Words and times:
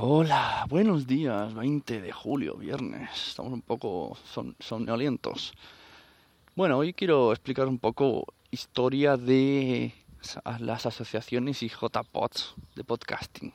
Hola, 0.00 0.64
buenos 0.68 1.08
días, 1.08 1.52
20 1.54 2.00
de 2.00 2.12
julio, 2.12 2.54
viernes. 2.54 3.10
Estamos 3.30 3.52
un 3.52 3.62
poco 3.62 4.16
son, 4.32 4.54
somnolientos. 4.60 5.52
Bueno, 6.54 6.78
hoy 6.78 6.92
quiero 6.92 7.32
explicar 7.32 7.66
un 7.66 7.80
poco 7.80 8.24
historia 8.52 9.16
de 9.16 9.92
las 10.60 10.86
asociaciones 10.86 11.64
y 11.64 11.68
JPOds 11.68 12.54
de 12.76 12.84
podcasting. 12.84 13.52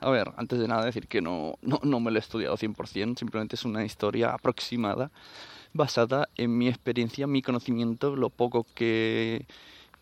A 0.00 0.10
ver, 0.10 0.32
antes 0.36 0.58
de 0.58 0.66
nada 0.66 0.84
decir 0.84 1.06
que 1.06 1.20
no, 1.20 1.54
no, 1.62 1.78
no 1.84 2.00
me 2.00 2.10
lo 2.10 2.16
he 2.16 2.20
estudiado 2.20 2.56
100%, 2.56 3.16
simplemente 3.16 3.54
es 3.54 3.64
una 3.64 3.84
historia 3.84 4.30
aproximada 4.30 5.12
basada 5.72 6.28
en 6.36 6.58
mi 6.58 6.66
experiencia, 6.66 7.28
mi 7.28 7.42
conocimiento, 7.42 8.16
lo 8.16 8.30
poco 8.30 8.66
que, 8.74 9.46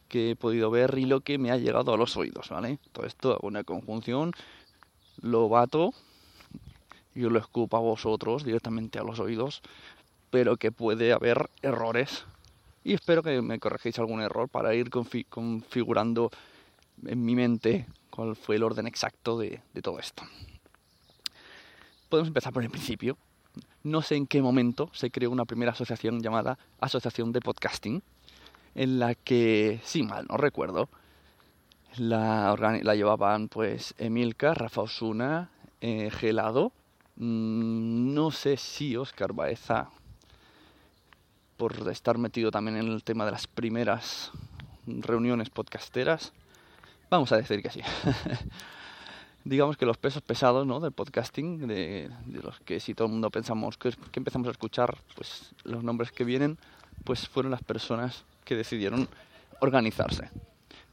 que 0.08 0.30
he 0.30 0.36
podido 0.36 0.70
ver 0.70 0.96
y 0.96 1.04
lo 1.04 1.20
que 1.20 1.36
me 1.36 1.50
ha 1.50 1.58
llegado 1.58 1.92
a 1.92 1.98
los 1.98 2.16
oídos, 2.16 2.48
¿vale? 2.48 2.78
Todo 2.92 3.04
esto 3.04 3.38
una 3.42 3.64
conjunción 3.64 4.32
lo 5.20 5.48
bato 5.48 5.92
y 7.14 7.20
lo 7.20 7.38
escupo 7.38 7.76
a 7.76 7.80
vosotros 7.80 8.44
directamente 8.44 8.98
a 8.98 9.04
los 9.04 9.20
oídos, 9.20 9.62
pero 10.30 10.56
que 10.56 10.72
puede 10.72 11.12
haber 11.12 11.48
errores. 11.62 12.24
Y 12.82 12.92
espero 12.92 13.22
que 13.22 13.40
me 13.40 13.58
corregéis 13.58 13.98
algún 13.98 14.20
error 14.20 14.48
para 14.48 14.74
ir 14.74 14.90
confi- 14.90 15.26
configurando 15.28 16.30
en 17.06 17.24
mi 17.24 17.34
mente 17.34 17.86
cuál 18.10 18.36
fue 18.36 18.56
el 18.56 18.62
orden 18.62 18.86
exacto 18.86 19.38
de, 19.38 19.60
de 19.72 19.82
todo 19.82 19.98
esto. 19.98 20.22
Podemos 22.08 22.28
empezar 22.28 22.52
por 22.52 22.62
el 22.62 22.70
principio. 22.70 23.16
No 23.82 24.02
sé 24.02 24.16
en 24.16 24.26
qué 24.26 24.42
momento 24.42 24.90
se 24.92 25.10
creó 25.10 25.30
una 25.30 25.44
primera 25.44 25.72
asociación 25.72 26.22
llamada 26.22 26.58
Asociación 26.80 27.32
de 27.32 27.40
Podcasting, 27.40 28.02
en 28.74 28.98
la 28.98 29.14
que, 29.14 29.80
si 29.84 30.02
mal 30.02 30.26
no 30.28 30.36
recuerdo, 30.36 30.88
la, 31.98 32.56
la 32.82 32.94
llevaban 32.94 33.48
pues 33.48 33.94
Emilka, 33.98 34.54
Rafa 34.54 34.82
Osuna, 34.82 35.50
eh, 35.80 36.10
Gelado, 36.10 36.72
mm, 37.16 38.14
no 38.14 38.30
sé 38.30 38.56
si 38.56 38.96
Oscar 38.96 39.32
Baeza, 39.32 39.90
por 41.56 41.88
estar 41.90 42.18
metido 42.18 42.50
también 42.50 42.76
en 42.76 42.88
el 42.88 43.04
tema 43.04 43.24
de 43.24 43.32
las 43.32 43.46
primeras 43.46 44.32
reuniones 44.86 45.50
podcasteras, 45.50 46.32
vamos 47.10 47.32
a 47.32 47.36
decir 47.36 47.62
que 47.62 47.70
sí. 47.70 47.80
Digamos 49.44 49.76
que 49.76 49.84
los 49.84 49.98
pesos 49.98 50.22
pesados 50.22 50.66
¿no? 50.66 50.80
del 50.80 50.92
podcasting, 50.92 51.66
de, 51.66 52.10
de 52.24 52.42
los 52.42 52.60
que 52.60 52.80
si 52.80 52.94
todo 52.94 53.06
el 53.06 53.12
mundo 53.12 53.30
pensamos 53.30 53.76
que, 53.76 53.90
que 54.10 54.20
empezamos 54.20 54.48
a 54.48 54.52
escuchar, 54.52 54.96
pues 55.14 55.54
los 55.64 55.84
nombres 55.84 56.12
que 56.12 56.24
vienen, 56.24 56.58
pues 57.04 57.28
fueron 57.28 57.50
las 57.50 57.62
personas 57.62 58.24
que 58.46 58.56
decidieron 58.56 59.06
organizarse 59.60 60.30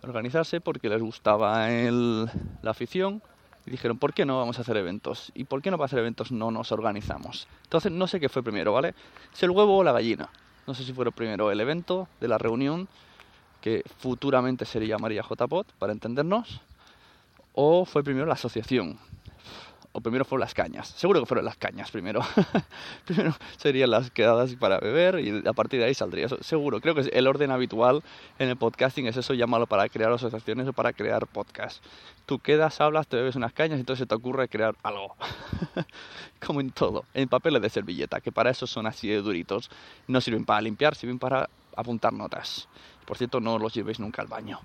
organizarse 0.04 0.62
porque 0.62 0.90
les 0.90 1.02
gustaba 1.02 1.72
el- 1.72 2.30
la 2.62 2.72
afición 2.72 3.22
y 3.66 3.72
dijeron, 3.72 3.98
¿por 3.98 4.14
qué 4.14 4.26
no 4.26 4.38
vamos 4.38 4.58
a 4.58 4.62
hacer 4.62 4.78
eventos? 4.78 5.32
¿Y 5.36 5.44
por 5.44 5.62
qué 5.62 5.70
no 5.72 5.78
para 5.78 5.86
hacer 5.86 6.00
eventos 6.00 6.32
no 6.32 6.52
nos 6.52 6.72
organizamos? 6.72 7.48
Entonces 7.64 7.92
no 7.92 8.08
sé 8.08 8.20
qué 8.20 8.30
fue 8.30 8.44
primero, 8.44 8.74
¿vale? 8.74 8.94
Si 9.34 9.46
el 9.46 9.52
huevo 9.52 9.78
o 9.78 9.84
la 9.84 9.92
gallina. 9.92 10.30
No 10.68 10.74
sé 10.74 10.84
si 10.84 10.94
fue 10.94 11.12
primero 11.12 11.52
el 11.52 11.60
evento 11.60 12.08
de 12.20 12.28
la 12.28 12.38
reunión, 12.38 12.88
que 13.62 13.84
futuramente 14.00 14.66
se 14.66 14.86
llamaría 14.86 15.24
JPOT, 15.24 15.72
para 15.74 15.94
entendernos, 15.94 16.62
o 17.54 17.86
fue 17.86 18.04
primero 18.04 18.26
la 18.26 18.34
asociación. 18.34 18.98
O 19.94 20.00
primero 20.00 20.24
fueron 20.24 20.42
las 20.42 20.54
cañas. 20.54 20.88
Seguro 20.88 21.20
que 21.20 21.26
fueron 21.26 21.44
las 21.44 21.58
cañas 21.58 21.92
primero. 21.92 22.22
primero 23.06 23.36
serían 23.58 23.92
las 23.92 24.10
quedadas 24.10 24.56
para 24.56 24.80
beber 24.80 25.20
y 25.20 25.44
a 25.46 25.54
partir 25.54 25.80
de 25.80 25.88
ahí 25.88 25.94
saldría 25.94 26.28
eso. 26.28 26.38
Seguro, 26.42 26.80
creo 26.80 26.96
que 26.96 27.02
el 27.02 27.28
orden 27.28 27.52
habitual 27.52 28.02
en 28.40 28.50
el 28.50 28.56
podcasting 28.56 29.08
es 29.08 29.18
eso, 29.18 29.34
llámalo 29.34 29.68
para 29.68 29.90
crear 29.90 30.12
asociaciones 30.14 30.68
o 30.68 30.74
para 30.74 30.94
crear 30.94 31.28
podcasts. 31.28 31.82
Tú 32.26 32.40
quedas, 32.40 32.80
hablas, 32.80 33.08
te 33.08 33.18
bebes 33.18 33.36
unas 33.36 33.52
cañas 33.52 33.78
y 33.78 33.82
entonces 33.82 34.04
se 34.04 34.06
te 34.06 34.16
ocurre 34.16 34.48
crear 34.48 34.76
algo. 34.84 35.16
Como 36.46 36.62
en 36.62 36.72
todo. 36.72 37.04
En 37.14 37.28
papeles 37.28 37.62
de 37.62 37.70
servilleta, 37.70 38.22
que 38.22 38.32
para 38.32 38.50
eso 38.50 38.68
son 38.68 38.88
así 38.88 39.10
de 39.10 39.22
duritos. 39.22 39.70
No 40.08 40.22
sirven 40.22 40.46
para 40.46 40.62
limpiar, 40.62 40.96
sirven 40.96 41.20
para 41.20 41.50
apuntar 41.76 42.14
notas. 42.14 42.70
Por 43.06 43.18
cierto, 43.18 43.42
no 43.42 43.60
los 43.60 43.74
llevéis 43.74 44.00
nunca 44.00 44.22
al 44.22 44.30
baño. 44.30 44.60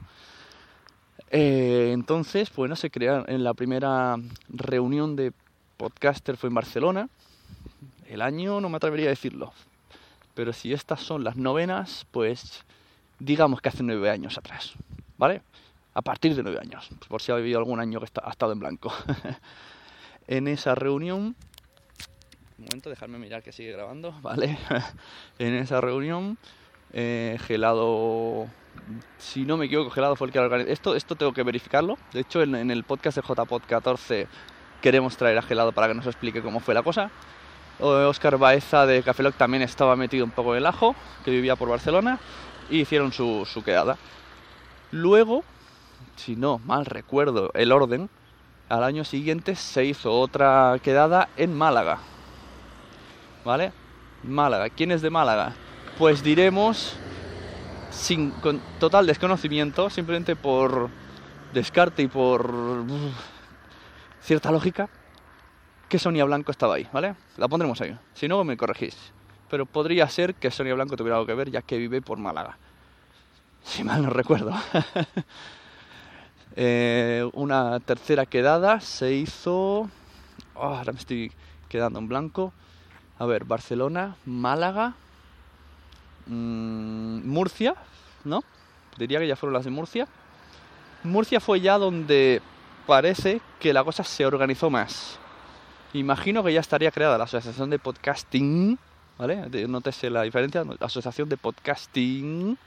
Eh, 1.31 1.91
entonces, 1.93 2.55
bueno, 2.55 2.77
se 2.77 2.91
crea 2.91 3.25
en 3.27 3.43
la 3.43 3.55
primera 3.55 4.17
reunión 4.49 5.17
de 5.17 5.33
podcaster 5.77 6.37
fue 6.37 6.49
en 6.49 6.55
Barcelona. 6.55 7.09
El 8.09 8.23
año 8.23 8.61
no 8.61 8.69
me 8.69 8.77
atrevería 8.77 9.07
a 9.07 9.11
decirlo. 9.11 9.53
Pero 10.35 10.53
si 10.53 10.73
estas 10.73 11.01
son 11.01 11.25
las 11.25 11.37
novenas, 11.37 12.07
pues 12.11 12.65
digamos 13.19 13.61
que 13.61 13.69
hace 13.69 13.83
nueve 13.83 14.11
años 14.11 14.39
atrás. 14.39 14.75
¿Vale? 15.19 15.43
A 15.95 16.03
partir 16.03 16.35
de 16.35 16.43
nueve 16.43 16.61
años. 16.61 16.89
Por 17.09 17.23
si 17.23 17.33
ha 17.33 17.37
habido 17.37 17.59
algún 17.59 17.81
año 17.81 18.01
que 18.01 18.07
ha 18.23 18.31
estado 18.31 18.53
en 18.53 18.61
blanco. 18.61 18.93
en 20.29 20.49
esa 20.49 20.75
reunión. 20.75 21.35
Un 22.59 22.65
momento, 22.65 22.89
dejarme 22.91 23.19
mirar 23.19 23.43
que 23.43 23.53
sigue 23.53 23.73
grabando. 23.73 24.13
Vale. 24.23 24.59
en 25.39 25.55
esa 25.55 25.81
reunión. 25.81 26.39
Eh, 26.93 27.39
Gelado 27.47 28.47
si 29.19 29.45
no 29.45 29.57
me 29.57 29.67
equivoco, 29.67 29.91
Gelado 29.91 30.17
fue 30.17 30.29
el 30.29 30.33
que 30.33 30.39
organizó. 30.39 30.71
Esto, 30.71 30.97
esto 30.97 31.17
tengo 31.17 31.33
que 31.33 31.43
verificarlo. 31.43 31.99
De 32.13 32.21
hecho, 32.21 32.43
en, 32.43 32.71
el 32.71 32.85
podcast 32.85 33.19
de 33.19 33.23
JPod 33.23 33.63
14 33.67 34.29
queremos 34.81 35.17
traer 35.17 35.39
a 35.39 35.43
Gelado 35.43 35.73
para 35.73 35.89
que 35.89 35.95
nos 35.95 36.07
explique 36.07 36.43
cómo 36.43 36.61
fue 36.61 36.75
la 36.75 36.83
cosa. 36.83 37.11
Oscar 37.79 38.39
Baeza 38.39 38.87
de 38.87 39.03
Café 39.03 39.23
Lock 39.23 39.37
también 39.37 39.63
estaba 39.63 39.97
metido 39.97 40.25
un 40.25 40.31
poco 40.31 40.55
en 40.55 40.59
el 40.59 40.67
ajo, 40.67 40.95
que 41.25 41.31
vivía 41.31 41.57
por 41.57 41.69
Barcelona, 41.69 42.19
y 42.71 42.81
hicieron 42.81 43.13
su, 43.13 43.47
su 43.47 43.63
quedada. 43.63 43.99
Luego, 44.93 45.45
si 46.17 46.37
no 46.37 46.59
mal 46.65 46.87
recuerdo 46.87 47.51
el 47.55 47.73
orden, 47.73 48.09
al 48.69 48.83
año 48.83 49.05
siguiente 49.05 49.55
se 49.57 49.85
hizo 49.85 50.19
otra 50.19 50.79
quedada 50.83 51.29
en 51.37 51.53
Málaga. 51.53 51.99
¿Vale? 53.45 53.73
Málaga. 54.25 54.71
¿Quién 54.71 54.91
es 54.91 55.03
de 55.03 55.11
Málaga? 55.11 55.55
Pues 55.99 56.23
diremos 56.23 56.97
sin 57.97 58.31
con 58.31 58.61
total 58.79 59.07
desconocimiento, 59.07 59.91
simplemente 59.91 60.37
por 60.37 60.91
descarte 61.53 62.03
y 62.03 62.09
por 62.09 62.85
cierta 64.21 64.53
lógica, 64.53 64.89
que 65.89 65.99
Sonia 65.99 66.25
Blanco 66.25 66.51
estaba 66.51 66.75
ahí, 66.75 66.87
¿vale? 66.93 67.15
La 67.37 67.49
pondremos 67.49 67.81
ahí. 67.81 67.97
Si 68.15 68.29
no, 68.29 68.45
me 68.45 68.57
corregís. 68.57 68.97
Pero 69.49 69.65
podría 69.65 70.09
ser 70.09 70.35
que 70.35 70.51
Sonia 70.51 70.75
Blanco 70.75 70.97
tuviera 70.97 71.17
algo 71.17 71.27
que 71.27 71.35
ver, 71.35 71.51
ya 71.51 71.63
que 71.63 71.79
vive 71.79 72.03
por 72.03 72.19
Málaga. 72.19 72.59
Si 73.65 73.83
mal 73.83 74.03
no 74.03 74.11
recuerdo. 74.11 74.53
Eh, 76.59 77.29
una 77.35 77.81
tercera 77.81 78.25
quedada 78.25 78.81
se 78.81 79.13
hizo... 79.13 79.91
oh, 80.55 80.63
ahora 80.63 80.91
me 80.91 80.99
estoy 80.99 81.31
quedando 81.69 81.99
en 81.99 82.09
blanco. 82.09 82.55
A 83.19 83.27
ver, 83.27 83.45
Barcelona, 83.45 84.17
Málaga, 84.25 84.95
mm, 86.25 87.29
Murcia, 87.29 87.75
¿no? 88.27 88.43
Diría 88.99 89.19
que 89.19 89.27
ya 89.27 89.37
fueron 89.37 89.55
las 89.55 89.65
de 89.65 89.71
Murcia. 89.71 90.07
Murcia 91.03 91.41
fue 91.41 91.61
ya 91.61 91.79
donde 91.79 92.43
parece 92.87 93.41
que 93.61 93.73
la 93.73 93.85
cosa 93.85 94.05
se 94.05 94.27
organizó 94.27 94.71
más. 94.71 95.19
Imagino 95.93 96.43
que 96.43 96.53
ya 96.53 96.61
estaría 96.61 96.91
creada 96.91 97.19
la 97.19 97.25
Asociación 97.25 97.71
de 97.71 97.79
Podcasting, 97.79 98.79
¿vale? 99.19 99.67
Nótese 99.69 100.11
la 100.11 100.23
diferencia, 100.23 100.65
la 100.65 100.87
Asociación 100.87 101.29
de 101.29 101.37
Podcasting. 101.37 102.59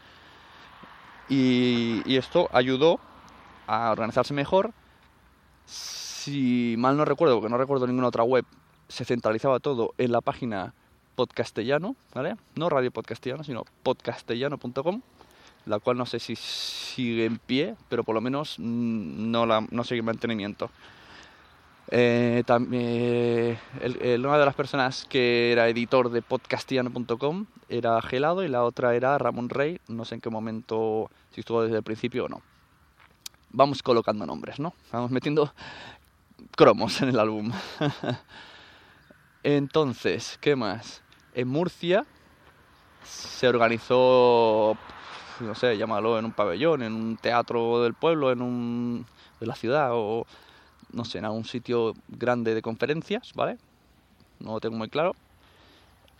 Y, 1.27 2.01
y 2.05 2.17
esto 2.17 2.49
ayudó 2.51 2.99
a 3.67 3.91
organizarse 3.91 4.33
mejor. 4.33 4.71
Si 5.65 6.75
mal 6.77 6.97
no 6.97 7.05
recuerdo, 7.05 7.35
porque 7.35 7.51
no 7.51 7.57
recuerdo 7.57 7.85
ninguna 7.85 8.07
otra 8.07 8.23
web, 8.23 8.45
se 8.87 9.05
centralizaba 9.05 9.59
todo 9.59 9.93
en 9.97 10.11
la 10.11 10.21
página 10.21 10.73
podcastellano, 11.15 11.95
¿vale? 12.13 12.35
No 12.55 12.69
Radio 12.69 12.91
Podcastellano, 12.91 13.43
sino 13.43 13.65
podcastellano.com, 13.83 15.01
la 15.65 15.79
cual 15.79 15.97
no 15.97 16.05
sé 16.05 16.19
si 16.19 16.35
sigue 16.35 17.25
en 17.25 17.37
pie, 17.37 17.75
pero 17.89 18.03
por 18.03 18.15
lo 18.15 18.21
menos 18.21 18.55
mm, 18.57 19.31
no, 19.31 19.45
la, 19.45 19.65
no 19.71 19.83
sigue 19.83 19.99
en 19.99 20.05
mantenimiento. 20.05 20.69
Eh, 21.91 22.43
también, 22.45 23.57
el- 23.81 23.97
el- 24.01 24.25
una 24.25 24.37
de 24.37 24.45
las 24.45 24.53
personas 24.53 25.05
que 25.09 25.51
era 25.51 25.67
editor 25.69 26.09
de 26.11 26.21
podcastiano.com 26.21 27.45
era 27.67 27.99
Gelado 28.03 28.43
y 28.43 28.47
la 28.47 28.63
otra 28.63 28.95
era 28.95 29.17
Ramón 29.17 29.49
Rey. 29.49 29.79
No 29.87 30.05
sé 30.05 30.15
en 30.15 30.21
qué 30.21 30.29
momento, 30.29 31.09
si 31.33 31.39
estuvo 31.41 31.63
desde 31.63 31.77
el 31.77 31.83
principio 31.83 32.25
o 32.25 32.29
no. 32.29 32.41
Vamos 33.51 33.81
colocando 33.81 34.25
nombres, 34.27 34.59
¿no? 34.59 34.73
Vamos 34.91 35.09
metiendo 35.09 35.51
cromos 36.55 37.01
en 37.01 37.09
el 37.09 37.19
álbum. 37.19 37.51
Entonces, 39.43 40.37
¿qué 40.41 40.55
más? 40.55 41.01
En 41.33 41.47
Murcia 41.47 42.05
se 43.03 43.47
organizó, 43.47 44.77
no 45.41 45.55
sé, 45.55 45.77
llámalo 45.77 46.19
en 46.19 46.25
un 46.25 46.31
pabellón, 46.31 46.83
en 46.83 46.93
un 46.93 47.17
teatro 47.17 47.83
del 47.83 47.93
pueblo, 47.93 48.31
en 48.31 48.41
un 48.41 49.05
de 49.39 49.45
la 49.45 49.55
ciudad 49.55 49.89
o 49.93 50.25
no 50.91 51.05
sé, 51.05 51.19
en 51.19 51.25
algún 51.25 51.45
sitio 51.45 51.93
grande 52.07 52.55
de 52.55 52.61
conferencias, 52.61 53.31
¿vale? 53.35 53.57
No 54.39 54.53
lo 54.53 54.59
tengo 54.59 54.77
muy 54.77 54.89
claro. 54.89 55.15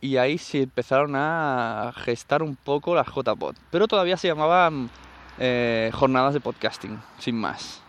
Y 0.02 0.18
ahí 0.18 0.38
se 0.38 0.64
empezaron 0.64 1.14
a 1.16 1.92
gestar 1.96 2.42
un 2.42 2.56
poco 2.56 2.96
las 2.96 3.08
JPod. 3.08 3.56
Pero 3.72 3.88
todavía 3.88 4.16
se 4.16 4.28
llamaban 4.28 4.90
eh, 5.38 5.92
jornadas 5.94 6.34
de 6.34 6.40
podcasting, 6.40 7.00
sin 7.18 7.36
más. 7.36 7.82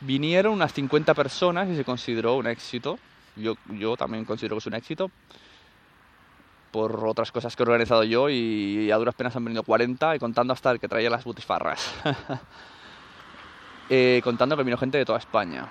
Vinieron 0.00 0.54
unas 0.54 0.72
50 0.72 1.12
personas 1.14 1.68
y 1.68 1.76
se 1.76 1.84
consideró 1.84 2.36
un 2.36 2.46
éxito. 2.46 2.98
Yo, 3.36 3.54
yo 3.68 3.96
también 3.96 4.24
considero 4.24 4.56
que 4.56 4.60
es 4.60 4.66
un 4.66 4.74
éxito. 4.74 5.10
Por 6.70 7.04
otras 7.06 7.32
cosas 7.32 7.56
que 7.56 7.62
he 7.62 7.66
organizado 7.66 8.04
yo 8.04 8.28
y 8.28 8.90
a 8.90 8.96
duras 8.96 9.14
penas 9.14 9.34
han 9.34 9.44
venido 9.44 9.62
40 9.62 10.16
y 10.16 10.18
contando 10.18 10.52
hasta 10.52 10.70
el 10.70 10.78
que 10.78 10.88
traía 10.88 11.10
las 11.10 11.24
butifarras. 11.24 11.92
Eh, 13.92 14.20
contando 14.22 14.56
que 14.56 14.62
vino 14.62 14.76
gente 14.78 14.98
de 14.98 15.04
toda 15.04 15.18
España. 15.18 15.66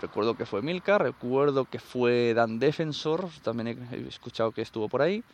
Recuerdo 0.00 0.36
que 0.36 0.46
fue 0.46 0.62
Milka, 0.62 0.96
recuerdo 0.96 1.64
que 1.64 1.80
fue 1.80 2.32
Dan 2.32 2.60
Defensor, 2.60 3.28
también 3.42 3.88
he 3.90 4.06
escuchado 4.06 4.52
que 4.52 4.62
estuvo 4.62 4.88
por 4.88 5.02
ahí. 5.02 5.24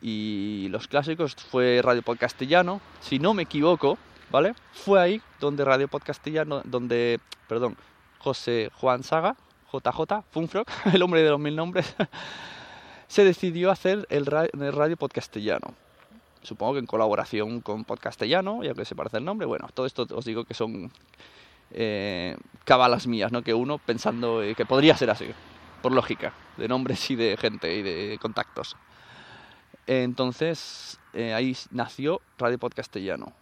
Y 0.00 0.68
los 0.70 0.88
clásicos 0.88 1.34
fue 1.34 1.80
Radio 1.82 2.00
Podcastellano, 2.00 2.80
si 3.00 3.18
no 3.18 3.34
me 3.34 3.42
equivoco, 3.42 3.98
¿vale? 4.30 4.54
Fue 4.72 4.98
ahí 4.98 5.22
donde 5.40 5.62
Radio 5.62 5.86
Podcastellano, 5.88 6.62
donde, 6.64 7.20
perdón, 7.48 7.76
José 8.18 8.70
Juan 8.80 9.02
Saga, 9.02 9.36
JJ, 9.70 10.24
Funfrock, 10.30 10.68
el 10.94 11.02
hombre 11.02 11.22
de 11.22 11.30
los 11.30 11.40
mil 11.40 11.54
nombres, 11.54 11.94
se 13.14 13.22
decidió 13.22 13.70
hacer 13.70 14.06
el, 14.10 14.26
ra- 14.26 14.48
Radio 14.52 14.96
Podcastellano. 14.96 15.72
Supongo 16.42 16.72
que 16.72 16.78
en 16.80 16.86
colaboración 16.86 17.60
con 17.60 17.84
Podcastellano, 17.84 18.64
ya 18.64 18.74
que 18.74 18.84
se 18.84 18.96
parece 18.96 19.18
el 19.18 19.24
nombre. 19.24 19.46
Bueno, 19.46 19.68
todo 19.72 19.86
esto 19.86 20.04
os 20.10 20.24
digo 20.24 20.44
que 20.44 20.52
son 20.54 20.90
eh, 21.70 22.36
cabalas 22.64 23.06
mías, 23.06 23.30
¿no? 23.30 23.42
Que 23.42 23.54
uno 23.54 23.78
pensando 23.78 24.42
eh, 24.42 24.56
que 24.56 24.66
podría 24.66 24.96
ser 24.96 25.10
así, 25.10 25.26
por 25.80 25.92
lógica, 25.92 26.32
de 26.56 26.66
nombres 26.66 27.08
y 27.08 27.14
de 27.14 27.36
gente 27.36 27.72
y 27.76 27.82
de 27.82 28.18
contactos. 28.20 28.76
Entonces, 29.86 30.98
eh, 31.12 31.34
ahí 31.34 31.56
nació 31.70 32.20
Radio 32.36 32.58
Podcastellano, 32.58 33.32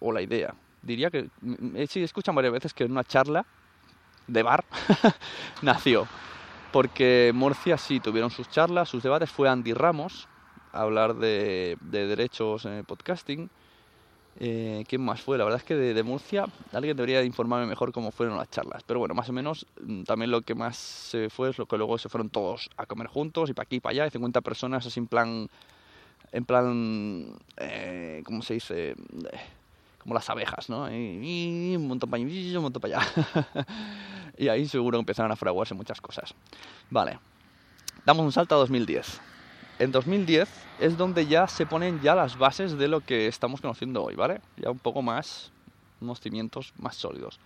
o, 0.00 0.08
o 0.08 0.12
la 0.12 0.20
idea. 0.20 0.54
Diría 0.82 1.10
que, 1.10 1.30
mm, 1.40 1.76
eh, 1.76 1.86
sí, 1.88 2.00
he 2.00 2.04
escuchado 2.04 2.36
varias 2.36 2.52
veces 2.52 2.74
que 2.74 2.84
en 2.84 2.92
una 2.92 3.04
charla 3.04 3.46
de 4.26 4.42
bar 4.42 4.62
nació. 5.62 6.06
Porque 6.72 7.32
Murcia 7.34 7.76
sí 7.76 8.00
tuvieron 8.00 8.30
sus 8.30 8.48
charlas, 8.48 8.88
sus 8.88 9.02
debates. 9.02 9.30
Fue 9.30 9.48
Andy 9.48 9.74
Ramos 9.74 10.26
a 10.72 10.82
hablar 10.82 11.14
de, 11.14 11.76
de 11.80 12.06
derechos 12.06 12.64
en 12.64 12.72
el 12.72 12.84
podcasting. 12.84 13.50
Eh, 14.40 14.84
¿Quién 14.88 15.02
más 15.02 15.20
fue? 15.20 15.36
La 15.36 15.44
verdad 15.44 15.60
es 15.60 15.64
que 15.64 15.74
de, 15.74 15.92
de 15.92 16.02
Murcia 16.02 16.46
alguien 16.72 16.96
debería 16.96 17.22
informarme 17.22 17.66
mejor 17.66 17.92
cómo 17.92 18.10
fueron 18.10 18.38
las 18.38 18.48
charlas. 18.48 18.82
Pero 18.86 18.98
bueno, 18.98 19.14
más 19.14 19.28
o 19.28 19.32
menos 19.32 19.66
mm, 19.82 20.04
también 20.04 20.30
lo 20.30 20.40
que 20.40 20.54
más 20.54 20.76
se 20.76 21.28
fue 21.28 21.50
es 21.50 21.58
lo 21.58 21.66
que 21.66 21.76
luego 21.76 21.98
se 21.98 22.08
fueron 22.08 22.30
todos 22.30 22.70
a 22.78 22.86
comer 22.86 23.08
juntos 23.08 23.50
y 23.50 23.52
para 23.52 23.64
aquí 23.64 23.76
y 23.76 23.80
para 23.80 23.92
allá. 23.92 24.06
Y 24.06 24.10
50 24.10 24.40
personas 24.40 24.86
así 24.86 24.98
en 25.00 25.06
plan... 25.06 25.48
En 26.32 26.46
plan... 26.46 27.36
Eh, 27.58 28.22
¿Cómo 28.24 28.40
se 28.40 28.54
dice? 28.54 28.94
Como 30.02 30.14
las 30.14 30.28
abejas, 30.28 30.68
¿no? 30.68 30.90
Y, 30.90 31.74
un 31.76 31.88
montón 31.88 32.10
para 32.10 32.22
allá, 32.22 32.32
y 32.32 32.56
un 32.56 32.62
montón 32.62 32.80
para 32.80 32.98
allá. 32.98 33.66
y 34.36 34.48
ahí 34.48 34.66
seguro 34.66 34.98
empezaron 34.98 35.30
a 35.30 35.36
fraguarse 35.36 35.74
muchas 35.74 36.00
cosas. 36.00 36.34
Vale. 36.90 37.18
Damos 38.04 38.24
un 38.24 38.32
salto 38.32 38.54
a 38.54 38.58
2010 38.58 39.20
en 39.82 39.90
2010 39.90 40.48
es 40.78 40.96
donde 40.96 41.26
ya 41.26 41.48
se 41.48 41.66
ponen 41.66 42.00
ya 42.00 42.14
las 42.14 42.38
bases 42.38 42.78
de 42.78 42.86
lo 42.86 43.00
que 43.00 43.26
estamos 43.26 43.60
conociendo 43.60 44.04
hoy, 44.04 44.14
¿vale? 44.14 44.40
Ya 44.56 44.70
un 44.70 44.78
poco 44.78 45.02
más, 45.02 45.50
unos 46.00 46.20
cimientos 46.20 46.72
más 46.78 46.94
sólidos. 46.94 47.40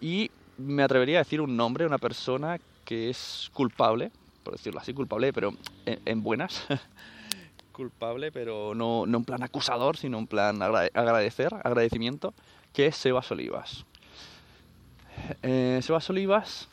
Y 0.00 0.30
me 0.58 0.84
atrevería 0.84 1.18
a 1.18 1.24
decir 1.24 1.40
un 1.40 1.56
nombre, 1.56 1.84
una 1.84 1.98
persona 1.98 2.60
que 2.84 3.10
es 3.10 3.50
culpable, 3.52 4.12
por 4.44 4.54
decirlo 4.54 4.78
así, 4.78 4.92
culpable, 4.92 5.32
pero 5.32 5.54
en 5.84 6.22
buenas. 6.22 6.66
culpable, 7.76 8.32
pero 8.32 8.74
no, 8.74 9.04
no 9.06 9.18
en 9.18 9.24
plan 9.24 9.42
acusador, 9.42 9.96
sino 9.98 10.18
en 10.18 10.26
plan 10.26 10.62
agra- 10.62 10.90
agradecer, 10.94 11.52
agradecimiento, 11.62 12.32
que 12.72 12.86
es 12.86 12.96
Sebas 12.96 13.30
Olivas. 13.30 13.84
Eh, 15.42 15.80
Sebas 15.82 16.08
Olivas 16.10 16.68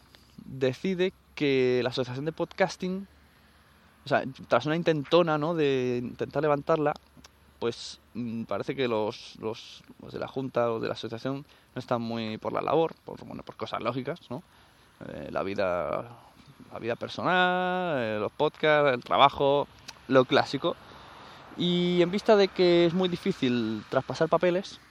decide 0.45 1.11
que 1.35 1.81
la 1.83 1.89
Asociación 1.89 2.25
de 2.25 2.31
Podcasting 2.31 3.07
o 4.05 4.09
sea, 4.09 4.23
tras 4.47 4.65
una 4.65 4.75
intentona, 4.75 5.37
¿no? 5.37 5.53
De 5.53 5.99
intentar 6.01 6.41
levantarla, 6.41 6.93
pues 7.59 7.99
mm, 8.13 8.43
parece 8.43 8.75
que 8.75 8.87
los, 8.87 9.35
los, 9.39 9.81
de 10.11 10.19
la 10.19 10.27
Junta 10.27 10.71
o 10.71 10.79
de 10.79 10.87
la 10.87 10.93
Asociación 10.93 11.45
no 11.75 11.79
están 11.79 12.01
muy 12.01 12.37
por 12.37 12.53
la 12.53 12.61
labor, 12.61 12.93
por, 13.05 13.23
bueno, 13.25 13.43
por 13.43 13.55
cosas 13.55 13.81
lógicas, 13.81 14.19
¿no? 14.29 14.43
Eh, 15.07 15.29
la 15.31 15.43
vida 15.43 16.09
la 16.71 16.79
vida 16.79 16.95
personal, 16.95 17.97
eh, 17.99 18.17
los 18.19 18.31
podcasts, 18.31 18.93
el 18.93 19.03
trabajo, 19.03 19.67
lo 20.07 20.25
clásico. 20.25 20.75
Y 21.55 22.01
en 22.01 22.11
vista 22.11 22.35
de 22.35 22.49
que 22.49 22.85
es 22.85 22.93
muy 22.93 23.09
difícil 23.09 23.85
traspasar 23.89 24.29
papeles, 24.29 24.81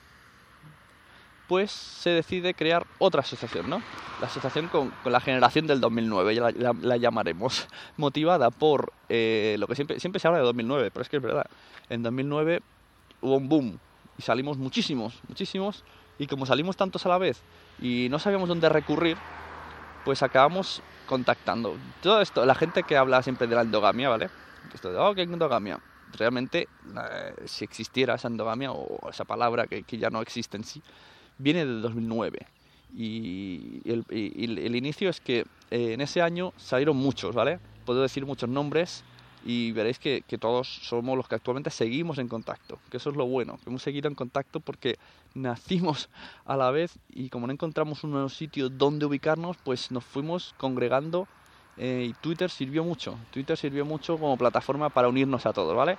pues 1.45 1.71
se 1.71 2.09
decide 2.11 2.55
crear 2.55 2.87
otra 2.97 3.21
asociación, 3.21 3.67
¿no? 3.69 3.83
La 4.17 4.27
asociación 4.27 4.69
con, 4.69 4.91
con 4.91 5.11
la 5.11 5.19
generación 5.19 5.67
del 5.67 5.81
2009, 5.81 6.35
ya 6.35 6.41
la, 6.41 6.51
la- 6.51 6.73
la 6.79 6.97
llamaremos, 6.97 7.67
motivada 7.97 8.49
por 8.51 8.93
eh, 9.09 9.55
lo 9.59 9.67
que 9.67 9.75
siempre, 9.75 9.99
siempre 9.99 10.19
se 10.19 10.27
habla 10.27 10.39
de 10.39 10.45
2009, 10.45 10.91
pero 10.91 11.01
es 11.03 11.09
que 11.09 11.17
es 11.17 11.21
verdad. 11.21 11.45
En 11.89 12.01
2009 12.03 12.61
hubo 13.21 13.37
un 13.37 13.49
boom 13.49 13.79
y 14.17 14.21
salimos 14.23 14.57
muchísimos, 14.57 15.21
muchísimos, 15.27 15.85
y 16.17 16.27
como 16.27 16.45
salimos 16.45 16.77
tantos 16.77 17.05
a 17.05 17.09
la 17.09 17.17
vez 17.17 17.45
y 17.77 18.07
no 18.09 18.19
sabíamos 18.19 18.49
dónde 18.49 18.69
recurrir, 18.69 19.23
pues 20.03 20.23
acabamos 20.23 20.83
contactando. 21.05 21.79
Todo 22.01 22.21
esto, 22.21 22.45
la 22.45 22.55
gente 22.55 22.83
que 22.85 22.97
habla 22.97 23.23
siempre 23.23 23.47
de 23.47 23.55
la 23.55 23.61
endogamia, 23.63 24.09
¿vale? 24.09 24.31
Esto 24.73 24.91
de, 24.91 24.99
oh, 24.99 25.15
¿qué 25.15 25.23
endogamia? 25.23 25.79
Realmente, 26.13 26.69
eh, 26.85 27.33
si 27.47 27.65
existiera 27.65 28.15
esa 28.15 28.27
endogamia 28.27 28.71
o 28.71 29.09
esa 29.09 29.25
palabra 29.25 29.67
que, 29.67 29.83
que 29.83 29.97
ya 29.97 30.09
no 30.09 30.21
existe 30.21 30.57
en 30.57 30.63
sí, 30.63 30.83
viene 31.37 31.65
del 31.65 31.81
2009. 31.81 32.47
Y 32.95 33.81
el, 33.85 34.03
y- 34.11 34.45
y 34.45 34.65
el 34.65 34.75
inicio 34.75 35.09
es 35.09 35.19
que 35.19 35.39
eh, 35.71 35.93
en 35.93 36.01
ese 36.01 36.21
año 36.21 36.53
salieron 36.57 36.97
muchos, 36.97 37.33
¿vale? 37.35 37.59
Puedo 37.85 38.01
decir 38.03 38.25
muchos 38.25 38.49
nombres 38.49 39.03
y 39.41 39.71
veréis 39.73 39.99
que, 39.99 40.23
que 40.27 40.37
todos 40.37 40.67
somos 40.83 41.17
los 41.17 41.27
que 41.27 41.35
actualmente 41.35 41.69
seguimos 41.69 42.17
en 42.17 42.29
contacto, 42.29 42.81
que 42.89 42.97
eso 42.97 43.09
es 43.09 43.15
lo 43.17 43.25
bueno, 43.25 43.57
que 43.57 43.69
hemos 43.69 43.81
seguido 43.83 44.07
en 44.07 44.15
contacto 44.15 44.59
porque 44.61 44.95
nacimos 45.33 46.09
a 46.45 46.55
la 46.55 46.71
vez 46.71 46.99
y 47.09 47.29
como 47.29 47.47
no 47.47 47.53
encontramos 47.53 48.03
un 48.03 48.11
nuevo 48.11 48.29
sitio 48.29 48.69
donde 48.69 49.05
ubicarnos, 49.05 49.57
pues 49.63 49.91
nos 49.91 50.05
fuimos 50.05 50.53
congregando 50.57 51.27
eh, 51.77 52.07
y 52.09 52.13
Twitter 52.13 52.49
sirvió 52.49 52.83
mucho, 52.83 53.17
Twitter 53.31 53.57
sirvió 53.57 53.85
mucho 53.85 54.17
como 54.17 54.37
plataforma 54.37 54.89
para 54.89 55.07
unirnos 55.07 55.45
a 55.45 55.53
todos, 55.53 55.75
¿vale? 55.75 55.97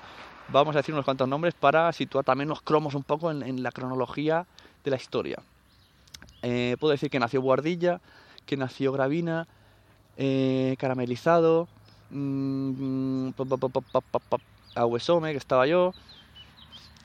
Vamos 0.48 0.76
a 0.76 0.78
decir 0.80 0.94
unos 0.94 1.04
cuantos 1.04 1.28
nombres 1.28 1.54
para 1.54 1.92
situar 1.92 2.24
también 2.24 2.48
los 2.48 2.62
cromos 2.62 2.94
un 2.94 3.02
poco 3.02 3.30
en, 3.30 3.62
la 3.62 3.72
cronología 3.72 4.46
de 4.84 4.90
la 4.90 4.96
historia. 4.96 5.42
Eh, 6.42 6.76
puedo 6.78 6.92
decir 6.92 7.10
que 7.10 7.18
nació 7.18 7.40
Guardilla, 7.40 8.00
que 8.46 8.56
nació 8.56 8.92
Gravina, 8.92 9.48
eh, 10.16 10.76
Caramelizado, 10.78 11.68
mm, 12.10 13.30
pa, 13.32 14.38
Aguesome, 14.76 15.32
que 15.32 15.38
estaba 15.38 15.66
yo. 15.66 15.94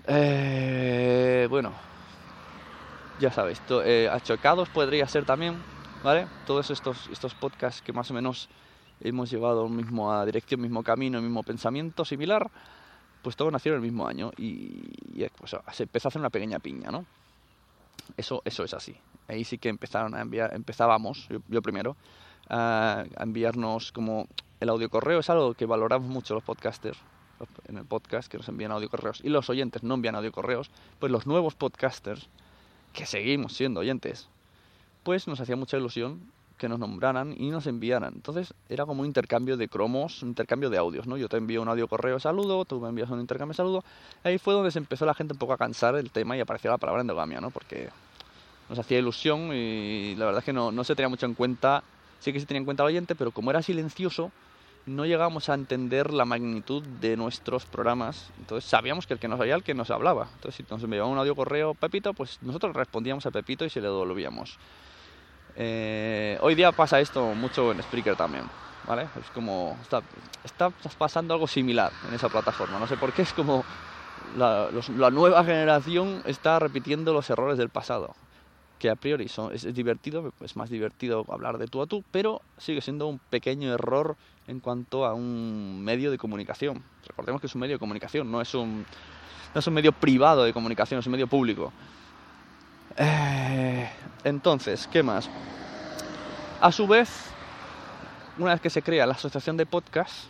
Eh, 0.07 1.47
bueno, 1.49 1.73
ya 3.17 3.31
sabéis, 3.31 3.61
to- 3.61 3.83
Achocados 4.11 4.69
podría 4.69 5.07
ser 5.07 5.25
también, 5.25 5.63
¿vale? 6.03 6.27
Todos 6.45 6.69
estos, 6.71 7.07
estos 7.11 7.33
podcasts 7.33 7.81
que 7.81 7.93
más 7.93 8.09
o 8.11 8.13
menos 8.13 8.49
hemos 9.01 9.29
llevado 9.29 9.67
mismo 9.69 10.11
a 10.11 10.25
dirección, 10.25 10.61
mismo 10.61 10.83
camino, 10.83 11.21
mismo 11.21 11.43
pensamiento 11.43 12.05
similar, 12.05 12.49
pues 13.21 13.35
todos 13.35 13.51
nacieron 13.51 13.79
el 13.79 13.83
mismo 13.83 14.07
año 14.07 14.31
y, 14.37 14.81
y, 15.13 15.27
pues, 15.37 15.55
se 15.71 15.83
empezó 15.83 16.07
a 16.07 16.09
hacer 16.09 16.19
una 16.19 16.29
pequeña 16.29 16.59
piña, 16.59 16.91
¿no? 16.91 17.05
Eso, 18.17 18.41
eso 18.45 18.63
es 18.63 18.73
así. 18.73 18.95
Ahí 19.27 19.43
sí 19.43 19.57
que 19.57 19.69
empezaron 19.69 20.15
a 20.15 20.21
enviar, 20.21 20.53
empezábamos, 20.53 21.27
yo, 21.47 21.61
primero, 21.61 21.95
a, 22.49 23.05
enviarnos 23.19 23.91
como 23.91 24.27
el 24.59 24.69
audio 24.69 24.89
correo 24.89 25.19
es 25.19 25.29
algo 25.29 25.53
que 25.53 25.65
valoramos 25.65 26.09
mucho 26.09 26.33
los 26.33 26.43
podcasters 26.43 26.97
en 27.67 27.77
el 27.77 27.85
podcast 27.85 28.29
que 28.29 28.37
nos 28.37 28.49
envían 28.49 28.71
audio 28.71 28.89
correos 28.89 29.21
y 29.23 29.29
los 29.29 29.49
oyentes 29.49 29.83
no 29.83 29.93
envían 29.93 30.15
audio 30.15 30.31
correos, 30.31 30.71
pues 30.99 31.11
los 31.11 31.25
nuevos 31.25 31.55
podcasters 31.55 32.27
que 32.91 33.05
seguimos 33.05 33.53
siendo 33.53 33.79
oyentes, 33.79 34.29
nos 35.27 35.39
hacía 35.39 35.55
mucha 35.55 35.77
ilusión 35.77 36.19
que 36.57 36.69
nos 36.69 36.77
nombraran 36.77 37.33
y 37.37 37.49
nos 37.49 37.65
enviaran. 37.65 38.13
Entonces 38.13 38.53
era 38.67 38.85
como 38.85 39.01
un 39.01 39.07
intercambio 39.07 39.57
de 39.57 39.67
cromos, 39.67 40.21
un 40.21 40.29
intercambio 40.29 40.69
de 40.69 40.77
audios, 40.77 41.07
¿no? 41.07 41.17
Yo 41.17 41.29
te 41.29 41.37
envío 41.37 41.61
un 41.61 41.69
audio 41.69 41.87
correo 41.87 42.19
saludo, 42.19 42.65
tú 42.65 42.79
me 42.79 42.89
envías 42.89 43.09
un 43.09 43.19
intercambio 43.19 43.53
saludo. 43.53 43.83
Ahí 44.23 44.37
fue 44.37 44.53
donde 44.53 44.69
se 44.69 44.77
empezó 44.77 45.05
la 45.05 45.13
gente 45.13 45.33
un 45.33 45.39
poco 45.39 45.53
a 45.53 45.57
cansar 45.57 45.95
el 45.95 46.11
tema 46.11 46.37
y 46.37 46.41
apareció 46.41 46.69
la 46.69 46.77
palabra 46.77 47.01
endogamia, 47.01 47.39
¿no? 47.41 47.49
Porque 47.49 47.89
nos 48.69 48.77
hacía 48.77 48.99
ilusión 48.99 49.51
y 49.53 50.15
la 50.15 50.25
verdad 50.25 50.39
es 50.39 50.45
que 50.45 50.53
no, 50.53 50.71
no 50.71 50.83
se 50.83 50.95
tenía 50.95 51.09
mucho 51.09 51.25
en 51.25 51.33
cuenta, 51.33 51.83
sí 52.19 52.31
que 52.31 52.39
se 52.39 52.45
tenía 52.45 52.59
en 52.59 52.65
cuenta 52.65 52.83
el 52.83 52.87
oyente, 52.87 53.15
pero 53.15 53.31
como 53.31 53.49
era 53.49 53.63
silencioso, 53.63 54.31
no 54.85 55.05
llegamos 55.05 55.49
a 55.49 55.53
entender 55.53 56.13
la 56.13 56.25
magnitud 56.25 56.83
de 56.83 57.15
nuestros 57.15 57.65
programas. 57.65 58.31
Entonces 58.37 58.69
sabíamos 58.69 59.07
que 59.07 59.13
el 59.13 59.19
que 59.19 59.27
nos 59.27 59.39
oía, 59.39 59.55
el 59.55 59.63
que 59.63 59.73
nos 59.73 59.89
hablaba. 59.91 60.27
Entonces 60.35 60.55
si 60.55 60.73
nos 60.73 60.83
enviaba 60.83 61.07
un 61.07 61.17
audio 61.17 61.35
correo 61.35 61.73
Pepito, 61.73 62.13
pues 62.13 62.39
nosotros 62.41 62.75
respondíamos 62.75 63.25
a 63.25 63.31
Pepito 63.31 63.65
y 63.65 63.69
se 63.69 63.81
le 63.81 63.87
devolvíamos. 63.87 64.57
Eh, 65.61 66.37
hoy 66.39 66.55
día 66.55 66.71
pasa 66.71 67.01
esto 67.01 67.35
mucho 67.35 67.73
en 67.73 67.83
Spreaker 67.83 68.15
también. 68.15 68.45
¿Vale? 68.87 69.03
Es 69.19 69.29
como. 69.33 69.77
Está, 69.81 70.01
está 70.43 70.71
pasando 70.97 71.33
algo 71.33 71.47
similar 71.47 71.91
en 72.07 72.15
esa 72.15 72.29
plataforma. 72.29 72.79
No 72.79 72.87
sé 72.87 72.95
por 72.95 73.11
qué, 73.11 73.23
es 73.23 73.33
como. 73.33 73.65
La, 74.37 74.69
la 74.97 75.11
nueva 75.11 75.43
generación 75.43 76.21
está 76.25 76.59
repitiendo 76.59 77.13
los 77.13 77.29
errores 77.29 77.57
del 77.57 77.69
pasado 77.69 78.15
que 78.79 78.89
a 78.89 78.95
priori 78.95 79.27
son, 79.27 79.53
es, 79.53 79.71
divertido, 79.75 80.33
es 80.39 80.55
más 80.55 80.69
divertido 80.69 81.25
hablar 81.29 81.57
de 81.57 81.67
tú 81.67 81.81
a 81.81 81.85
tú, 81.85 82.03
pero 82.11 82.41
sigue 82.57 82.81
siendo 82.81 83.07
un 83.07 83.19
pequeño 83.19 83.73
error 83.73 84.15
en 84.47 84.61
cuanto 84.61 85.05
a 85.05 85.13
un 85.13 85.81
medio 85.83 86.09
de 86.09 86.17
comunicación. 86.17 86.81
Recordemos 87.05 87.41
que 87.41 87.47
es 87.47 87.55
un 87.55 87.61
medio 87.61 87.75
de 87.75 87.79
comunicación, 87.79 88.31
no 88.31 88.39
es 88.41 88.53
un, 88.55 88.85
no 89.53 89.59
es 89.59 89.67
un 89.67 89.73
medio 89.73 89.91
privado 89.91 90.45
de 90.45 90.53
comunicación, 90.53 91.01
es 91.01 91.05
un 91.05 91.11
medio 91.11 91.27
público. 91.27 91.73
Eh, 92.97 93.89
entonces, 94.23 94.87
¿qué 94.91 95.03
más? 95.03 95.29
A 96.61 96.71
su 96.71 96.87
vez, 96.87 97.09
una 98.37 98.51
vez 98.51 98.61
que 98.61 98.69
se 98.69 98.81
crea 98.81 99.05
la 99.05 99.13
asociación 99.13 99.57
de 99.57 99.65
podcast, 99.65 100.25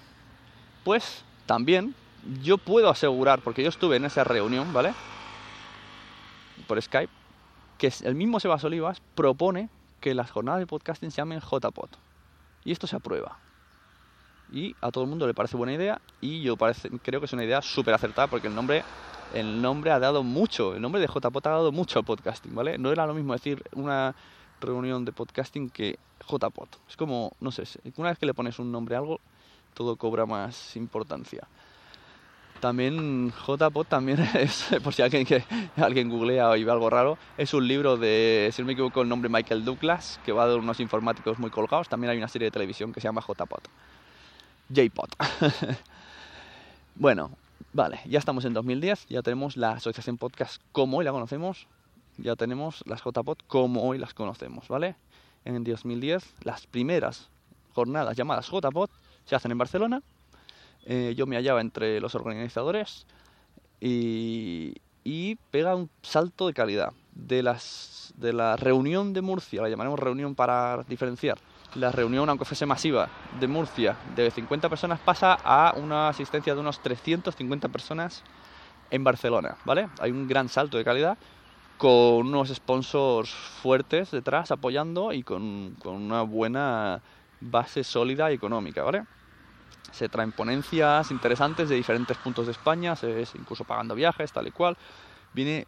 pues 0.83 1.23
también 1.45 1.95
yo 2.41 2.57
puedo 2.57 2.89
asegurar, 2.89 3.41
porque 3.41 3.63
yo 3.63 3.69
estuve 3.69 3.95
en 3.95 4.05
esa 4.05 4.23
reunión, 4.23 4.71
¿vale? 4.73 4.93
Por 6.67 6.81
Skype, 6.81 7.11
que 7.77 7.91
el 8.03 8.15
mismo 8.15 8.39
Sebas 8.39 8.63
Olivas 8.63 9.01
propone 9.15 9.69
que 9.99 10.13
las 10.13 10.31
jornadas 10.31 10.59
de 10.59 10.67
podcasting 10.67 11.11
se 11.11 11.17
llamen 11.17 11.39
JPod. 11.39 11.89
Y 12.63 12.71
esto 12.71 12.87
se 12.87 12.95
aprueba. 12.95 13.37
Y 14.51 14.75
a 14.81 14.91
todo 14.91 15.03
el 15.03 15.09
mundo 15.09 15.27
le 15.27 15.33
parece 15.33 15.57
buena 15.57 15.73
idea 15.73 16.01
y 16.21 16.41
yo 16.41 16.57
parece, 16.57 16.89
creo 17.03 17.19
que 17.19 17.27
es 17.27 17.33
una 17.33 17.43
idea 17.43 17.61
súper 17.61 17.93
acertada 17.93 18.27
porque 18.27 18.47
el 18.47 18.55
nombre, 18.55 18.83
el 19.33 19.61
nombre 19.61 19.91
ha 19.91 19.99
dado 19.99 20.23
mucho, 20.23 20.75
el 20.75 20.81
nombre 20.81 21.01
de 21.01 21.07
JPod 21.07 21.47
ha 21.47 21.51
dado 21.51 21.71
mucho 21.71 21.99
al 21.99 22.05
podcasting, 22.05 22.53
¿vale? 22.55 22.77
No 22.77 22.91
era 22.91 23.05
lo 23.05 23.13
mismo 23.13 23.33
decir 23.33 23.63
una 23.73 24.15
reunión 24.59 25.05
de 25.05 25.11
podcasting 25.11 25.69
que 25.69 25.97
JPod. 26.27 26.67
Es 26.87 26.97
como, 26.97 27.33
no 27.39 27.51
sé, 27.51 27.63
una 27.97 28.09
vez 28.09 28.19
que 28.19 28.25
le 28.25 28.33
pones 28.33 28.59
un 28.59 28.71
nombre 28.71 28.95
a 28.95 28.99
algo, 28.99 29.19
todo 29.73 29.95
cobra 29.95 30.25
más 30.25 30.75
importancia. 30.75 31.47
También 32.59 33.31
JPod 33.47 33.85
también 33.85 34.19
es, 34.35 34.69
por 34.83 34.93
si 34.93 35.01
alguien, 35.01 35.25
que, 35.25 35.43
alguien 35.77 36.09
googlea 36.09 36.49
o 36.49 36.51
ve 36.51 36.69
algo 36.69 36.89
raro, 36.89 37.17
es 37.37 37.53
un 37.53 37.67
libro 37.67 37.95
de, 37.97 38.49
si 38.51 38.61
no 38.61 38.65
me 38.65 38.73
equivoco, 38.73 39.01
el 39.01 39.09
nombre 39.09 39.29
Michael 39.29 39.63
Douglas, 39.63 40.19
que 40.25 40.31
va 40.31 40.47
de 40.47 40.55
unos 40.55 40.79
informáticos 40.79 41.39
muy 41.39 41.49
colgados. 41.49 41.87
También 41.87 42.11
hay 42.11 42.17
una 42.17 42.27
serie 42.27 42.47
de 42.47 42.51
televisión 42.51 42.91
que 42.91 42.99
se 42.99 43.07
llama 43.07 43.21
JPod. 43.21 43.63
JPod. 44.69 45.09
bueno, 46.95 47.31
vale, 47.73 48.01
ya 48.05 48.19
estamos 48.19 48.45
en 48.45 48.53
2010, 48.53 49.07
ya 49.07 49.21
tenemos 49.21 49.57
la 49.57 49.71
asociación 49.71 50.17
podcast 50.17 50.61
como 50.71 50.97
hoy 50.97 51.05
la 51.05 51.11
conocemos, 51.11 51.67
ya 52.17 52.35
tenemos 52.35 52.83
las 52.85 53.01
JPod 53.03 53.37
como 53.47 53.83
hoy 53.83 53.97
las 53.97 54.13
conocemos, 54.13 54.67
¿vale? 54.67 54.95
En 55.45 55.63
2010, 55.63 56.35
las 56.43 56.67
primeras 56.67 57.29
jornadas 57.73 58.17
llamadas 58.17 58.49
JPod 58.49 58.89
se 59.25 59.35
hacen 59.35 59.51
en 59.51 59.57
Barcelona 59.57 60.01
eh, 60.85 61.13
yo 61.15 61.25
me 61.27 61.35
hallaba 61.35 61.61
entre 61.61 61.99
los 61.99 62.15
organizadores 62.15 63.05
y, 63.79 64.75
pega 65.51 65.75
un 65.75 65.89
salto 66.01 66.47
de 66.47 66.53
calidad. 66.53 66.93
De, 67.13 67.43
las, 67.43 68.13
de 68.17 68.31
la 68.31 68.55
reunión 68.55 69.13
de 69.13 69.21
Murcia, 69.21 69.61
la 69.61 69.69
llamaremos 69.69 69.99
reunión 69.99 70.35
para 70.35 70.83
diferenciar, 70.87 71.37
la 71.75 71.91
reunión, 71.91 72.29
aunque 72.29 72.45
fuese 72.45 72.65
masiva, 72.65 73.09
de 73.39 73.47
Murcia 73.47 73.95
de 74.15 74.31
50 74.31 74.69
personas 74.69 74.99
pasa 74.99 75.37
a 75.43 75.73
una 75.75 76.09
asistencia 76.09 76.53
de 76.53 76.59
unos 76.59 76.81
350 76.81 77.69
personas 77.69 78.23
en 78.91 79.03
Barcelona, 79.03 79.57
¿vale? 79.65 79.89
Hay 79.99 80.11
un 80.11 80.27
gran 80.27 80.49
salto 80.49 80.77
de 80.77 80.83
calidad 80.83 81.17
con 81.77 82.27
unos 82.27 82.49
sponsors 82.49 83.29
fuertes 83.29 84.11
detrás 84.11 84.51
apoyando 84.51 85.13
y 85.13 85.23
con, 85.23 85.75
con 85.81 85.95
una 85.95 86.23
buena 86.23 87.01
base 87.39 87.83
sólida 87.83 88.31
económica, 88.31 88.83
¿vale? 88.83 89.05
se 89.91 90.09
traen 90.09 90.31
ponencias 90.31 91.11
interesantes 91.11 91.69
de 91.69 91.75
diferentes 91.75 92.17
puntos 92.17 92.45
de 92.45 92.51
España, 92.51 92.95
se 92.95 93.21
es 93.21 93.35
incluso 93.35 93.63
pagando 93.63 93.95
viajes, 93.95 94.31
tal 94.31 94.47
y 94.47 94.51
cual. 94.51 94.77
Viene 95.33 95.67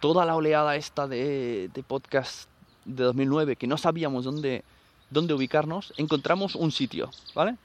toda 0.00 0.24
la 0.24 0.36
oleada 0.36 0.76
esta 0.76 1.06
de, 1.06 1.70
de 1.72 1.82
podcast 1.82 2.48
de 2.84 3.04
2009 3.04 3.56
que 3.56 3.66
no 3.66 3.76
sabíamos 3.76 4.24
dónde, 4.24 4.64
dónde 5.10 5.34
ubicarnos, 5.34 5.92
encontramos 5.96 6.54
un 6.54 6.72
sitio, 6.72 7.10
¿vale? 7.34 7.56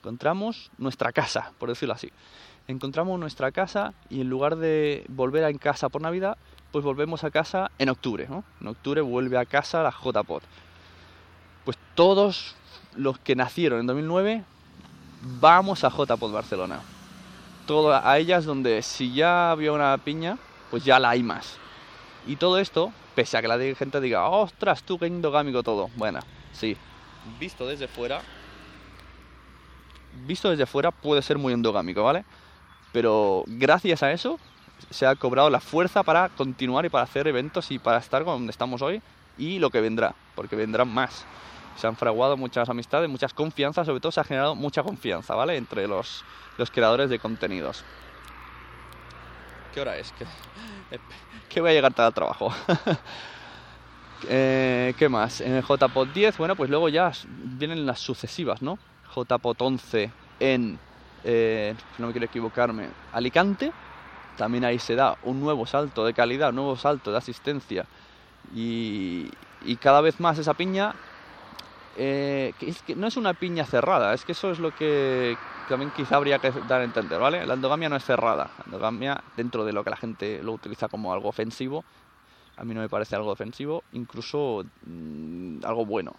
Encontramos 0.00 0.70
nuestra 0.78 1.12
casa, 1.12 1.52
por 1.58 1.68
decirlo 1.68 1.94
así. 1.94 2.10
Encontramos 2.68 3.18
nuestra 3.18 3.52
casa 3.52 3.94
y 4.10 4.20
en 4.20 4.28
lugar 4.28 4.56
de 4.56 5.04
volver 5.08 5.44
a 5.44 5.50
en 5.50 5.58
casa 5.58 5.88
por 5.88 6.02
Navidad, 6.02 6.36
pues 6.72 6.84
volvemos 6.84 7.24
a 7.24 7.30
casa 7.30 7.70
en 7.78 7.88
octubre, 7.88 8.26
¿no? 8.28 8.44
En 8.60 8.68
octubre 8.68 9.00
vuelve 9.00 9.38
a 9.38 9.44
casa 9.44 9.82
la 9.82 9.90
JPod. 9.90 10.42
Pues 11.64 11.78
todos 11.94 12.54
los 12.96 13.18
que 13.18 13.36
nacieron 13.36 13.80
en 13.80 13.86
2009 13.86 14.44
vamos 15.40 15.84
a 15.84 15.90
JPod 15.90 16.32
Barcelona. 16.32 16.80
Todo 17.66 17.94
a 17.94 18.18
ellas 18.18 18.44
donde 18.44 18.82
si 18.82 19.12
ya 19.14 19.50
había 19.50 19.72
una 19.72 19.96
piña, 19.98 20.38
pues 20.70 20.84
ya 20.84 20.98
la 20.98 21.10
hay 21.10 21.22
más. 21.22 21.56
Y 22.26 22.36
todo 22.36 22.58
esto, 22.58 22.92
pese 23.14 23.36
a 23.36 23.42
que 23.42 23.48
la 23.48 23.58
gente 23.74 24.00
diga, 24.00 24.28
ostras, 24.28 24.82
tú 24.82 24.98
qué 24.98 25.06
endogámico 25.06 25.62
todo. 25.62 25.90
Bueno, 25.96 26.20
sí, 26.54 26.76
visto 27.38 27.66
desde 27.66 27.86
fuera, 27.86 28.22
visto 30.26 30.50
desde 30.50 30.66
fuera 30.66 30.90
puede 30.90 31.20
ser 31.20 31.36
muy 31.36 31.52
endogámico, 31.52 32.02
¿vale? 32.02 32.24
Pero 32.92 33.44
gracias 33.46 34.02
a 34.02 34.12
eso 34.12 34.38
se 34.90 35.06
ha 35.06 35.14
cobrado 35.14 35.50
la 35.50 35.60
fuerza 35.60 36.02
para 36.02 36.30
continuar 36.30 36.86
y 36.86 36.88
para 36.88 37.04
hacer 37.04 37.28
eventos 37.28 37.70
y 37.70 37.78
para 37.78 37.98
estar 37.98 38.24
donde 38.24 38.50
estamos 38.50 38.80
hoy 38.80 39.02
y 39.36 39.58
lo 39.58 39.70
que 39.70 39.80
vendrá, 39.80 40.14
porque 40.34 40.56
vendrán 40.56 40.88
más 40.88 41.26
se 41.76 41.86
han 41.86 41.96
fraguado 41.96 42.36
muchas 42.36 42.68
amistades, 42.68 43.08
muchas 43.08 43.32
confianzas, 43.32 43.86
sobre 43.86 44.00
todo 44.00 44.12
se 44.12 44.20
ha 44.20 44.24
generado 44.24 44.54
mucha 44.54 44.82
confianza, 44.82 45.34
¿vale? 45.34 45.56
Entre 45.56 45.86
los, 45.86 46.24
los 46.56 46.70
creadores 46.70 47.10
de 47.10 47.18
contenidos. 47.18 47.84
¿Qué 49.72 49.80
hora 49.80 49.96
es? 49.96 50.12
¿Qué, 51.48 51.60
voy 51.60 51.70
a 51.70 51.74
llegar 51.74 51.92
tarde 51.92 52.08
al 52.08 52.14
trabajo? 52.14 52.54
eh, 54.28 54.94
¿Qué 54.98 55.08
más? 55.08 55.40
En 55.40 55.52
el 55.54 55.62
JPOT 55.62 56.12
10, 56.12 56.38
bueno, 56.38 56.56
pues 56.56 56.70
luego 56.70 56.88
ya 56.88 57.12
vienen 57.26 57.86
las 57.86 58.00
sucesivas, 58.00 58.62
¿no? 58.62 58.78
JPOT 59.14 59.62
11 59.62 60.10
en, 60.40 60.78
eh, 61.24 61.74
no 61.98 62.06
me 62.06 62.12
quiero 62.12 62.26
equivocarme, 62.26 62.88
Alicante. 63.12 63.72
También 64.36 64.64
ahí 64.64 64.78
se 64.78 64.96
da 64.96 65.16
un 65.22 65.40
nuevo 65.40 65.64
salto 65.66 66.04
de 66.04 66.12
calidad, 66.12 66.50
un 66.50 66.56
nuevo 66.56 66.76
salto 66.76 67.12
de 67.12 67.18
asistencia. 67.18 67.86
Y, 68.54 69.30
y 69.64 69.76
cada 69.76 70.00
vez 70.00 70.18
más 70.20 70.38
esa 70.38 70.54
piña 70.54 70.94
eh, 71.96 72.52
que, 72.58 72.68
es 72.68 72.82
que 72.82 72.96
no 72.96 73.06
es 73.06 73.16
una 73.16 73.34
piña 73.34 73.64
cerrada, 73.64 74.14
es 74.14 74.24
que 74.24 74.32
eso 74.32 74.50
es 74.50 74.58
lo 74.58 74.74
que 74.74 75.36
también 75.68 75.92
quizá 75.92 76.16
habría 76.16 76.38
que 76.40 76.50
dar 76.68 76.80
a 76.80 76.84
entender, 76.84 77.20
¿vale? 77.20 77.46
La 77.46 77.54
endogamia 77.54 77.88
no 77.88 77.96
es 77.96 78.04
cerrada, 78.04 78.50
la 78.58 78.64
endogamia 78.66 79.22
dentro 79.36 79.64
de 79.64 79.72
lo 79.72 79.84
que 79.84 79.90
la 79.90 79.96
gente 79.96 80.42
lo 80.42 80.52
utiliza 80.52 80.88
como 80.88 81.12
algo 81.12 81.28
ofensivo, 81.28 81.84
a 82.56 82.64
mí 82.64 82.74
no 82.74 82.80
me 82.80 82.88
parece 82.88 83.16
algo 83.16 83.30
ofensivo, 83.30 83.82
incluso 83.92 84.64
mm, 84.86 85.64
algo 85.64 85.84
bueno. 85.84 86.14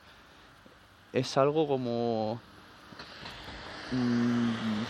Es 1.13 1.37
algo 1.37 1.67
como... 1.67 2.39
Mm, 3.91 4.83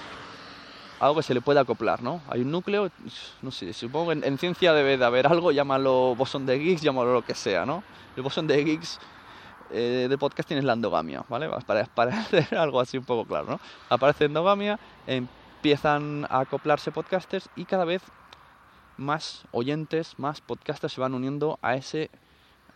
algo 0.99 1.17
que 1.17 1.23
se 1.23 1.33
le 1.33 1.41
puede 1.41 1.59
acoplar, 1.59 2.01
¿no? 2.01 2.21
Hay 2.29 2.41
un 2.41 2.51
núcleo, 2.51 2.89
no 3.41 3.51
sé, 3.51 3.73
supongo 3.73 4.11
que 4.11 4.25
en, 4.25 4.37
ciencia 4.37 4.73
debe 4.73 4.97
de 4.97 5.05
haber 5.05 5.27
algo, 5.27 5.51
llámalo 5.51 6.15
bosón 6.15 6.45
de 6.45 6.57
Higgs, 6.57 6.81
llámalo 6.81 7.13
lo 7.13 7.21
que 7.21 7.35
sea, 7.35 7.65
¿no? 7.65 7.83
El 8.15 8.23
bosón 8.23 8.47
de 8.47 8.61
Higgs 8.61 8.97
eh, 9.71 10.07
de 10.09 10.17
podcast 10.17 10.47
tienes 10.47 10.63
la 10.63 10.73
endogamia, 10.73 11.23
¿vale? 11.27 11.49
Para, 11.65 11.85
para 11.85 12.19
hacer 12.21 12.57
algo 12.57 12.79
así 12.79 12.97
un 12.97 13.03
poco 13.03 13.25
claro, 13.25 13.47
¿no? 13.47 13.59
Aparece 13.89 14.25
endogamia, 14.25 14.79
empiezan 15.05 16.25
a 16.29 16.39
acoplarse 16.39 16.91
podcasters 16.91 17.49
y 17.55 17.65
cada 17.65 17.85
vez 17.85 18.01
más 18.97 19.45
oyentes, 19.51 20.17
más 20.17 20.41
podcasters 20.41 20.93
se 20.93 21.01
van 21.01 21.13
uniendo 21.13 21.59
a 21.61 21.75
ese, 21.75 22.09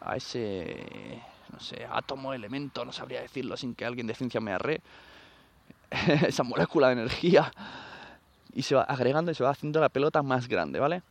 a 0.02 0.16
ese, 0.16 1.22
no 1.52 1.60
sé, 1.60 1.88
átomo, 1.90 2.34
elemento, 2.34 2.86
no 2.86 2.92
sabría 2.92 3.22
decirlo 3.22 3.58
sin 3.58 3.76
que 3.76 3.86
alguien 3.86 4.08
de 4.08 4.16
ciencia 4.16 4.42
me 4.42 4.52
arre, 4.52 4.82
esa 6.28 6.44
molécula 6.44 6.88
de 6.88 6.94
energía, 6.94 7.52
y 8.54 8.64
se 8.64 8.76
va 8.76 8.84
agregando 8.84 9.32
y 9.32 9.36
se 9.36 9.44
va 9.44 9.52
haciendo 9.52 9.80
la 9.80 9.90
pelota 9.90 10.22
más 10.24 10.48
grande, 10.48 10.80
¿vale? 10.80 11.02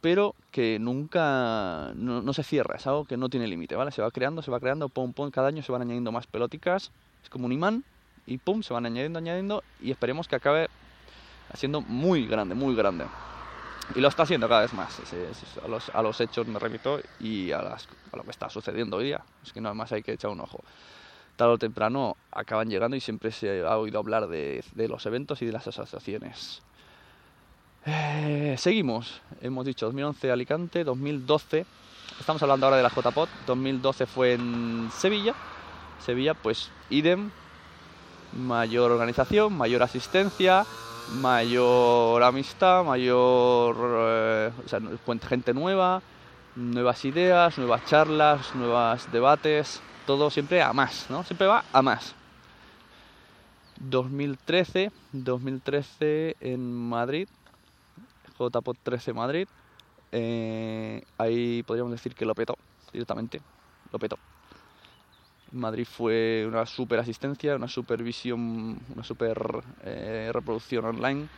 Pero 0.00 0.34
que 0.50 0.78
nunca, 0.78 1.92
no, 1.94 2.32
se 2.34 2.42
cierra, 2.42 2.76
es 2.76 2.86
algo 2.86 3.06
que 3.06 3.16
no 3.16 3.30
tiene 3.30 3.46
límite, 3.46 3.74
¿vale? 3.74 3.90
Se 3.90 4.02
va 4.02 4.10
creando, 4.10 4.42
se 4.42 4.50
va 4.50 4.60
creando, 4.60 4.88
pum, 4.88 5.12
pum, 5.12 5.30
cada 5.30 5.48
año 5.48 5.62
se 5.62 5.72
van 5.72 5.82
añadiendo 5.82 6.12
más 6.12 6.26
peloticas, 6.26 6.90
es 7.22 7.30
como 7.30 7.46
un 7.46 7.52
imán, 7.52 7.84
y 8.26 8.38
pum, 8.38 8.62
se 8.62 8.74
van 8.74 8.84
añadiendo, 8.84 9.18
añadiendo, 9.18 9.62
y 9.80 9.90
esperemos 9.90 10.28
que 10.28 10.36
acabe 10.36 10.68
siendo 11.54 11.80
muy 11.80 12.26
grande, 12.26 12.54
muy 12.54 12.74
grande. 12.74 13.06
Y 13.94 14.00
lo 14.00 14.08
está 14.08 14.22
haciendo 14.24 14.48
cada 14.48 14.62
vez 14.62 14.72
más. 14.72 14.98
Es- 15.00 15.12
es- 15.12 15.58
a, 15.62 15.68
los, 15.68 15.90
a 15.94 16.02
los 16.02 16.20
hechos 16.20 16.46
me 16.46 16.58
repito 16.58 17.00
y 17.18 17.52
a, 17.52 17.62
las- 17.62 17.86
a 18.12 18.16
lo 18.16 18.24
que 18.24 18.30
está 18.30 18.48
sucediendo 18.48 18.96
hoy 18.96 19.04
día. 19.06 19.24
Es 19.44 19.52
que 19.52 19.60
nada 19.60 19.74
más 19.74 19.92
hay 19.92 20.02
que 20.02 20.12
echar 20.12 20.30
un 20.30 20.40
ojo. 20.40 20.62
Tarde 21.36 21.52
o 21.54 21.58
temprano 21.58 22.16
acaban 22.30 22.68
llegando 22.70 22.96
y 22.96 23.00
siempre 23.00 23.30
se 23.32 23.62
ha 23.66 23.76
oído 23.76 23.98
hablar 23.98 24.28
de, 24.28 24.64
de 24.74 24.88
los 24.88 25.04
eventos 25.06 25.42
y 25.42 25.46
de 25.46 25.52
las 25.52 25.66
asociaciones. 25.66 26.62
Eh, 27.86 28.54
seguimos. 28.58 29.20
Hemos 29.42 29.66
dicho 29.66 29.86
2011 29.86 30.30
Alicante, 30.30 30.84
2012. 30.84 31.66
Estamos 32.18 32.42
hablando 32.42 32.66
ahora 32.66 32.76
de 32.78 32.82
la 32.84 32.88
JPOT. 32.90 33.28
2012 33.46 34.06
fue 34.06 34.34
en 34.34 34.88
Sevilla. 34.92 35.34
Sevilla, 36.04 36.34
pues 36.34 36.70
idem. 36.90 37.30
Mayor 38.36 38.90
organización, 38.90 39.52
mayor 39.56 39.82
asistencia, 39.84 40.66
mayor 41.12 42.22
amistad, 42.22 42.84
mayor 42.84 43.76
eh, 43.98 44.52
o 44.64 44.68
sea, 44.68 44.80
gente 45.28 45.54
nueva, 45.54 46.02
nuevas 46.56 47.04
ideas, 47.04 47.58
nuevas 47.58 47.84
charlas, 47.86 48.54
nuevos 48.54 49.10
debates, 49.12 49.80
todo 50.06 50.30
siempre 50.30 50.62
a 50.62 50.72
más, 50.72 51.06
¿no? 51.10 51.24
Siempre 51.24 51.46
va 51.46 51.64
a 51.72 51.82
más. 51.82 52.14
2013, 53.80 54.90
2013 55.12 56.36
en 56.40 56.72
Madrid, 56.72 57.28
JPOT 58.38 58.76
13 58.82 59.12
Madrid, 59.12 59.48
eh, 60.12 61.02
ahí 61.18 61.62
podríamos 61.64 61.92
decir 61.92 62.14
que 62.14 62.24
lo 62.24 62.34
petó 62.34 62.54
directamente, 62.92 63.40
lo 63.92 63.98
petó. 63.98 64.16
Madrid 65.54 65.86
fue 65.88 66.44
una 66.46 66.66
super 66.66 66.98
asistencia, 66.98 67.56
una 67.56 67.68
supervisión, 67.68 68.78
una 68.92 69.04
super 69.04 69.38
eh, 69.82 70.30
reproducción 70.32 70.84
online, 70.84 71.28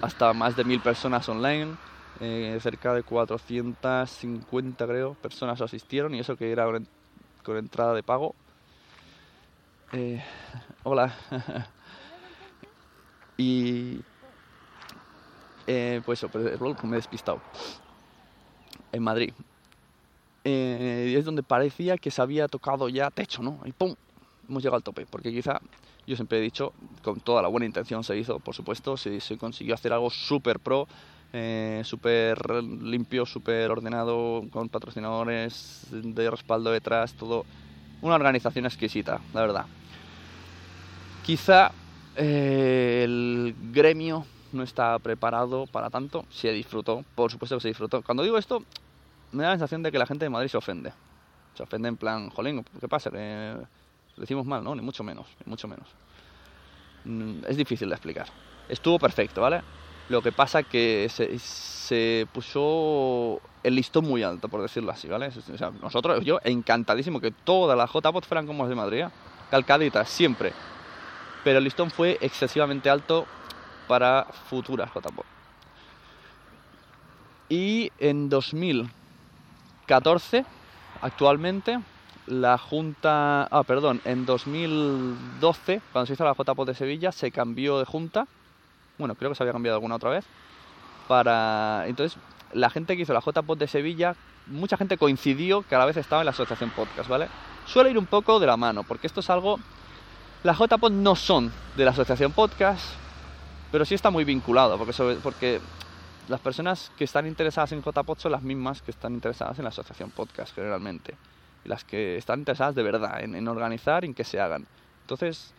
hasta 0.00 0.32
más 0.32 0.56
de 0.56 0.64
mil 0.64 0.80
personas 0.80 1.28
online, 1.28 1.76
eh, 2.20 2.58
cerca 2.60 2.92
de 2.94 3.02
450 3.02 4.86
creo 4.86 5.14
personas 5.14 5.60
asistieron 5.60 6.14
y 6.14 6.20
eso 6.20 6.36
que 6.36 6.50
era 6.50 6.66
con, 7.44 7.56
entrada 7.56 7.94
de 7.94 8.02
pago. 8.02 8.34
Eh, 9.92 10.22
hola. 10.84 11.14
y 13.36 14.00
pues 16.04 16.18
eso, 16.18 16.28
pues, 16.28 16.60
me 16.84 16.92
he 16.92 16.96
despistado. 16.96 17.40
En 18.92 19.02
Madrid, 19.02 19.32
eh, 20.44 21.14
es 21.16 21.24
donde 21.24 21.42
parecía 21.42 21.98
que 21.98 22.10
se 22.10 22.22
había 22.22 22.48
tocado 22.48 22.88
ya 22.88 23.10
techo, 23.10 23.42
¿no? 23.42 23.60
Y 23.64 23.72
¡pum! 23.72 23.94
Hemos 24.48 24.62
llegado 24.62 24.76
al 24.76 24.82
tope, 24.82 25.06
porque 25.06 25.30
quizá, 25.30 25.60
yo 26.06 26.16
siempre 26.16 26.38
he 26.38 26.40
dicho, 26.40 26.72
con 27.02 27.20
toda 27.20 27.42
la 27.42 27.48
buena 27.48 27.66
intención 27.66 28.02
se 28.02 28.16
hizo, 28.16 28.40
por 28.40 28.54
supuesto, 28.54 28.96
se, 28.96 29.20
consiguió 29.38 29.74
hacer 29.74 29.92
algo 29.92 30.10
súper 30.10 30.58
pro, 30.58 30.88
eh, 31.32 31.82
súper 31.84 32.62
limpio, 32.64 33.26
súper 33.26 33.70
ordenado, 33.70 34.44
con 34.50 34.68
patrocinadores 34.68 35.86
de 35.90 36.30
respaldo 36.30 36.72
detrás, 36.72 37.12
todo. 37.14 37.44
Una 38.02 38.14
organización 38.14 38.64
exquisita, 38.64 39.20
la 39.34 39.42
verdad. 39.42 39.66
Quizá 41.22 41.70
eh, 42.16 43.02
el 43.04 43.54
gremio 43.72 44.24
no 44.52 44.62
está 44.62 44.98
preparado 44.98 45.66
para 45.66 45.90
tanto, 45.90 46.24
se 46.30 46.50
disfrutó, 46.52 47.04
por 47.14 47.30
supuesto 47.30 47.56
que 47.56 47.62
se 47.62 47.68
disfrutó. 47.68 48.02
Cuando 48.02 48.22
digo 48.22 48.38
esto, 48.38 48.64
me 49.32 49.42
da 49.42 49.50
la 49.50 49.54
sensación 49.54 49.82
de 49.82 49.92
que 49.92 49.98
la 49.98 50.06
gente 50.06 50.24
de 50.24 50.30
Madrid 50.30 50.48
se 50.48 50.56
ofende. 50.56 50.92
Se 51.54 51.62
ofende 51.62 51.88
en 51.88 51.96
plan, 51.96 52.30
jolín, 52.30 52.64
¿qué 52.80 52.88
pasa? 52.88 53.10
Que 53.10 53.54
lo 53.56 54.20
decimos 54.20 54.46
mal, 54.46 54.62
¿no? 54.62 54.74
Ni 54.74 54.82
mucho 54.82 55.02
menos, 55.02 55.26
ni 55.44 55.50
mucho 55.50 55.68
menos. 55.68 55.88
Mm, 57.04 57.44
Es 57.46 57.56
difícil 57.56 57.88
de 57.88 57.94
explicar. 57.94 58.26
Estuvo 58.68 58.98
perfecto, 58.98 59.40
¿vale? 59.40 59.62
Lo 60.08 60.22
que 60.22 60.32
pasa 60.32 60.62
que 60.62 61.08
se, 61.08 61.38
se 61.38 62.26
puso 62.32 63.40
el 63.62 63.74
listón 63.74 64.06
muy 64.06 64.22
alto, 64.22 64.48
por 64.48 64.62
decirlo 64.62 64.90
así, 64.90 65.08
¿vale? 65.08 65.28
O 65.28 65.56
sea, 65.56 65.70
nosotros, 65.70 66.24
yo 66.24 66.38
encantadísimo 66.44 67.20
que 67.20 67.30
todas 67.30 67.76
las 67.76 67.90
JPOT 67.90 68.24
fueran 68.26 68.46
como 68.46 68.64
las 68.64 68.70
de 68.70 68.74
Madrid, 68.76 69.00
¿eh? 69.02 69.08
calcaditas, 69.50 70.08
siempre. 70.08 70.52
Pero 71.44 71.58
el 71.58 71.64
listón 71.64 71.90
fue 71.90 72.18
excesivamente 72.20 72.90
alto 72.90 73.26
para 73.86 74.24
futuras 74.48 74.90
JPOT. 74.92 75.26
Y 77.48 77.90
en 77.98 78.28
2014, 79.90 80.44
actualmente, 81.02 81.80
la 82.26 82.58
Junta... 82.58 83.48
Ah, 83.50 83.64
perdón, 83.64 84.00
en 84.04 84.24
2012, 84.24 85.82
cuando 85.92 86.06
se 86.06 86.12
hizo 86.12 86.24
la 86.24 86.34
JPOT 86.34 86.68
de 86.68 86.74
Sevilla, 86.74 87.10
se 87.10 87.32
cambió 87.32 87.78
de 87.78 87.84
Junta. 87.84 88.26
Bueno, 88.98 89.16
creo 89.16 89.30
que 89.30 89.34
se 89.34 89.42
había 89.42 89.52
cambiado 89.52 89.76
alguna 89.76 89.96
otra 89.96 90.10
vez. 90.10 90.24
Para... 91.08 91.84
Entonces, 91.86 92.18
la 92.52 92.70
gente 92.70 92.96
que 92.96 93.02
hizo 93.02 93.12
la 93.12 93.20
JPOT 93.20 93.58
de 93.58 93.66
Sevilla, 93.66 94.14
mucha 94.46 94.76
gente 94.76 94.96
coincidió 94.96 95.62
que 95.62 95.74
a 95.74 95.78
la 95.78 95.86
vez 95.86 95.96
estaba 95.96 96.22
en 96.22 96.26
la 96.26 96.32
Asociación 96.32 96.70
Podcast, 96.70 97.08
¿vale? 97.08 97.26
Suele 97.66 97.90
ir 97.90 97.98
un 97.98 98.06
poco 98.06 98.38
de 98.38 98.46
la 98.46 98.56
mano, 98.56 98.84
porque 98.84 99.08
esto 99.08 99.20
es 99.20 99.30
algo... 99.30 99.58
Las 100.44 100.56
JPOT 100.56 100.92
no 100.92 101.16
son 101.16 101.52
de 101.76 101.84
la 101.84 101.90
Asociación 101.90 102.32
Podcast, 102.32 102.84
pero 103.72 103.84
sí 103.84 103.96
está 103.96 104.10
muy 104.10 104.22
vinculado, 104.24 104.78
porque, 104.78 105.18
porque 105.20 105.60
las 106.30 106.40
personas 106.40 106.92
que 106.96 107.02
están 107.02 107.26
interesadas 107.26 107.72
en 107.72 107.82
JPod 107.82 108.18
son 108.18 108.30
las 108.30 108.42
mismas 108.42 108.82
que 108.82 108.92
están 108.92 109.14
interesadas 109.14 109.58
en 109.58 109.64
la 109.64 109.70
asociación 109.70 110.12
podcast 110.12 110.54
generalmente. 110.54 111.16
Las 111.64 111.82
que 111.82 112.16
están 112.16 112.38
interesadas 112.38 112.76
de 112.76 112.84
verdad 112.84 113.20
en, 113.20 113.48
organizar 113.48 114.04
y 114.04 114.06
en 114.06 114.14
que 114.14 114.22
se 114.22 114.40
hagan. 114.40 114.64
Entonces, 115.02 115.52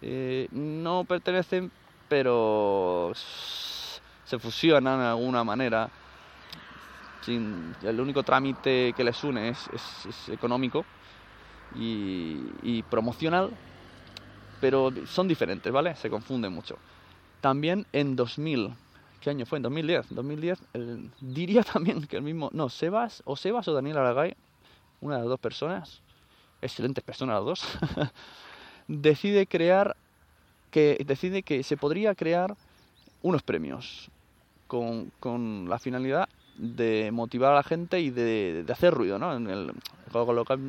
eh, 0.00 0.46
no 0.52 1.04
pertenecen, 1.04 1.72
pero 2.08 3.10
se 3.14 4.38
fusionan 4.38 5.00
de 5.00 5.06
alguna 5.06 5.42
manera. 5.42 5.90
Sin, 7.22 7.74
el 7.82 8.00
único 8.00 8.22
trámite 8.22 8.94
que 8.96 9.04
les 9.04 9.22
une 9.24 9.48
es 9.48 10.28
económico 10.28 10.84
y, 11.74 12.38
y 12.62 12.82
promocional, 12.84 13.50
pero 14.60 14.92
son 15.06 15.26
diferentes, 15.26 15.72
¿vale? 15.72 15.96
Se 15.96 16.08
confunden 16.08 16.52
mucho. 16.52 16.78
También 17.40 17.86
en 17.92 18.14
2000, 18.14 18.74
¿qué 19.22 19.30
año 19.30 19.46
fue? 19.46 19.58
En 19.58 19.62
2010. 19.62 20.06
2010 20.10 20.58
el- 20.74 21.10
diría 21.20 21.62
también 21.72 22.02
que 22.06 22.16
el 22.16 22.22
mismo, 22.22 22.50
no, 22.52 22.68
Sebas, 22.68 23.22
o 23.24 23.36
Sebas 23.36 23.66
o 23.68 23.72
Daniel 23.72 23.98
Aragay, 23.98 24.34
una 25.00 25.16
de 25.16 25.20
las 25.22 25.28
dos 25.30 25.40
personas, 25.40 26.00
excelentes 26.60 27.02
personas 27.02 27.36
las 27.36 27.44
dos, 27.44 27.78
decide 28.88 29.46
crear, 29.46 29.96
que 30.70 31.02
decide 31.06 31.42
que 31.42 31.62
se 31.62 31.76
podría 31.76 32.14
crear 32.14 32.54
unos 33.22 33.42
premios 33.42 34.10
con, 34.66 35.10
con 35.20 35.68
la 35.68 35.78
finalidad 35.78 36.28
de 36.58 37.10
motivar 37.12 37.52
a 37.52 37.56
la 37.56 37.62
gente 37.62 38.00
y 38.00 38.10
de, 38.10 38.64
de 38.66 38.72
hacer 38.72 38.92
ruido, 38.92 39.18
¿no? 39.18 39.34
En 39.34 39.48
el, 39.48 39.72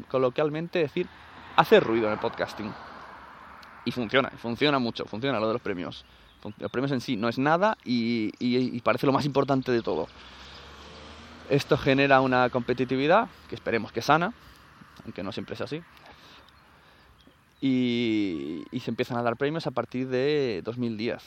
coloquialmente 0.09 0.79
decir, 0.79 1.07
hacer 1.57 1.83
ruido 1.83 2.07
en 2.07 2.13
el 2.13 2.19
podcasting. 2.19 2.71
Y 3.85 3.91
funciona, 3.91 4.29
funciona 4.29 4.79
mucho, 4.79 5.05
funciona 5.05 5.39
lo 5.39 5.47
de 5.47 5.53
los 5.53 5.61
premios. 5.61 6.05
Los 6.60 6.71
premios 6.71 6.91
en 6.91 7.01
sí 7.01 7.15
no 7.15 7.29
es 7.29 7.38
nada 7.38 7.77
y, 7.86 8.32
y- 8.39 8.75
y 8.75 8.79
parece 8.82 9.06
lo 9.06 9.13
más 9.13 9.25
importante 9.25 9.71
de 9.71 9.82
todo. 9.82 10.08
Esto 11.49 11.77
genera 11.77 12.21
una 12.21 12.49
competitividad 12.49 13.27
que 13.49 13.56
esperemos 13.56 13.91
que 13.91 14.01
sana, 14.01 14.34
aunque 15.03 15.23
no 15.23 15.32
siempre 15.32 15.56
es 15.56 15.62
así. 15.62 15.82
Y, 17.62 18.63
y 18.71 18.79
se 18.82 18.91
empiezan 18.91 19.17
a 19.17 19.23
dar 19.23 19.38
premios 19.38 19.67
a 19.67 19.71
partir 19.71 20.08
de 20.10 20.62
2010 20.63 21.23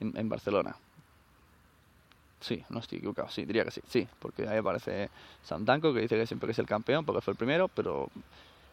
en, 0.00 0.12
en 0.16 0.28
Barcelona. 0.28 0.76
Sí, 2.40 2.64
no 2.70 2.80
estoy 2.80 2.98
equivocado, 2.98 3.28
sí, 3.28 3.44
diría 3.44 3.64
que 3.64 3.70
sí, 3.70 3.80
sí, 3.88 4.08
porque 4.18 4.48
ahí 4.48 4.58
aparece 4.58 5.10
Santanco 5.44 5.94
que 5.94 6.00
dice 6.00 6.16
que 6.16 6.26
siempre 6.26 6.48
que 6.48 6.52
es 6.52 6.58
el 6.58 6.66
campeón 6.66 7.04
porque 7.04 7.20
fue 7.20 7.32
el 7.32 7.38
primero, 7.38 7.68
pero 7.68 8.08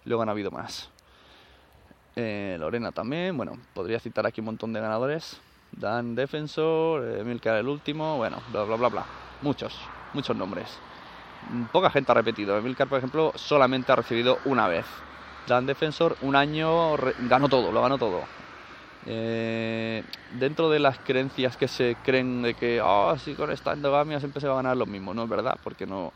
luego 0.06 0.24
han 0.24 0.30
habido 0.30 0.50
más. 0.52 0.90
Eh, 2.16 2.58
Lorena 2.60 2.92
también, 2.92 3.38
bueno, 3.38 3.58
podría 3.74 4.00
citar 4.00 4.26
aquí 4.26 4.42
un 4.42 4.46
montón 4.46 4.74
de 4.74 4.82
ganadores. 4.82 5.40
Dan 5.72 6.16
Defensor, 6.16 7.04
eh, 7.06 7.24
Milcar 7.24 7.58
el 7.58 7.68
último, 7.68 8.18
bueno, 8.18 8.38
bla 8.52 8.64
bla 8.64 8.76
bla 8.76 8.90
bla. 8.90 9.06
Muchos, 9.42 9.78
muchos 10.14 10.36
nombres. 10.36 10.68
Mm, 11.52 11.66
Poca 11.66 11.90
gente 11.90 12.12
ha 12.12 12.16
repetido. 12.16 12.60
Milcar, 12.62 12.88
por 12.88 12.98
ejemplo, 12.98 13.32
solamente 13.36 13.92
ha 13.92 13.96
recibido 13.96 14.40
una 14.46 14.68
vez. 14.68 14.86
Dan 15.48 15.66
Defensor 15.66 16.18
un 16.22 16.36
año 16.36 16.96
ganó 17.30 17.48
todo, 17.50 17.72
lo 17.72 17.82
ganó 17.82 17.98
todo. 17.98 18.24
Eh, 19.06 20.04
dentro 20.40 20.70
de 20.70 20.80
las 20.80 21.00
creencias 21.00 21.56
que 21.58 21.68
se 21.68 21.96
creen 22.04 22.42
de 22.42 22.54
que, 22.54 22.82
oh, 22.84 23.18
si 23.18 23.34
con 23.34 23.52
esta 23.52 23.74
endogamia 23.74 24.20
siempre 24.20 24.42
se 24.42 24.48
va 24.48 24.54
a 24.54 24.58
ganar 24.58 24.78
lo 24.78 24.86
mismo, 24.86 25.14
no 25.14 25.24
es 25.24 25.30
verdad, 25.30 25.58
porque 25.64 25.86
no, 25.86 26.12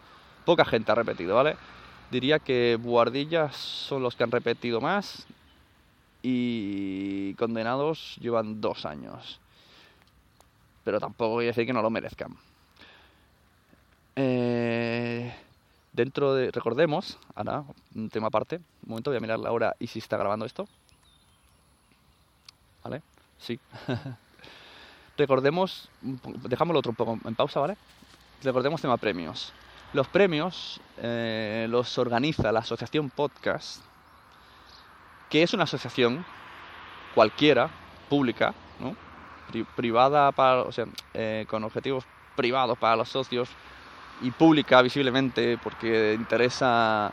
poca 0.46 0.66
gente 0.66 0.92
ha 0.92 0.96
repetido, 0.96 1.36
¿vale? 1.36 1.56
Diría 2.12 2.40
que 2.40 2.78
buhardillas 2.80 3.56
son 3.56 4.04
los 4.04 4.16
que 4.16 4.24
han 4.24 4.32
repetido 4.32 4.82
más 4.82 5.26
y 6.24 7.36
condenados 7.36 8.16
llevan 8.20 8.62
dos 8.62 8.86
años. 8.86 9.40
Pero 10.84 11.00
tampoco 11.00 11.34
a 11.46 11.48
decir 11.48 11.66
que 11.66 11.74
no 11.74 11.82
lo 11.82 11.90
merezcan. 11.90 12.36
Eh, 14.16 15.34
dentro 15.92 16.34
de, 16.34 16.50
recordemos, 16.52 17.20
ahora, 17.36 17.64
un 17.94 18.10
tema 18.10 18.28
aparte, 18.28 18.58
un 18.58 18.90
momento, 18.90 19.12
voy 19.12 19.18
a 19.18 19.22
mirar 19.22 19.40
la 19.40 19.52
hora 19.52 19.76
y 19.80 19.88
si 19.88 20.00
está 20.00 20.18
grabando 20.18 20.46
esto. 20.46 20.68
¿Vale? 22.84 23.02
Sí. 23.38 23.60
recordemos, 25.18 25.90
dejámoslo 26.02 26.80
otro 26.80 26.92
un 26.92 26.96
poco 26.96 27.20
en 27.28 27.36
pausa, 27.36 27.60
¿vale? 27.60 27.78
Recordemos 28.42 28.82
tema 28.82 28.98
premios. 28.98 29.54
Los 29.94 30.08
premios 30.08 30.82
eh, 30.98 31.68
los 31.70 31.98
organiza 31.98 32.52
la 32.52 32.60
Asociación 32.60 33.10
Podcast, 33.10 33.84
que 35.34 35.42
es 35.42 35.52
una 35.52 35.64
asociación 35.64 36.24
cualquiera, 37.16 37.68
pública, 38.08 38.54
¿no? 38.80 38.96
privada 39.76 40.32
para, 40.32 40.62
o 40.62 40.72
sea, 40.72 40.86
eh, 41.16 41.48
con 41.50 41.64
objetivos 41.64 42.04
privados 42.36 42.78
para 42.78 42.96
los 42.96 43.10
socios 43.10 43.50
y 44.22 44.30
pública 44.30 44.84
visiblemente 44.84 45.58
porque 45.58 46.14
interesa 46.14 47.12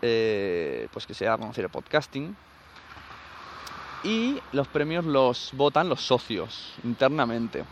eh, 0.00 0.88
pues 0.90 1.06
que 1.06 1.12
se 1.12 1.26
haga 1.26 1.36
conocer 1.36 1.64
el 1.64 1.70
podcasting 1.70 2.34
y 4.04 4.40
los 4.52 4.66
premios 4.68 5.04
los 5.04 5.50
votan 5.52 5.90
los 5.90 6.00
socios 6.00 6.72
internamente 6.82 7.62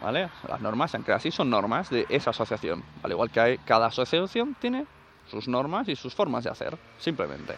¿vale? 0.00 0.30
las 0.48 0.60
normas 0.60 0.92
se 0.92 0.98
han 0.98 1.02
creado 1.02 1.18
así 1.18 1.32
son 1.32 1.50
normas 1.50 1.90
de 1.90 2.06
esa 2.08 2.30
asociación 2.30 2.84
al 3.02 3.10
igual 3.10 3.30
que 3.30 3.40
hay, 3.40 3.58
cada 3.58 3.86
asociación 3.86 4.54
tiene 4.60 4.86
sus 5.28 5.48
normas 5.48 5.88
y 5.88 5.96
sus 5.96 6.14
formas 6.14 6.44
de 6.44 6.50
hacer 6.50 6.78
simplemente 6.96 7.56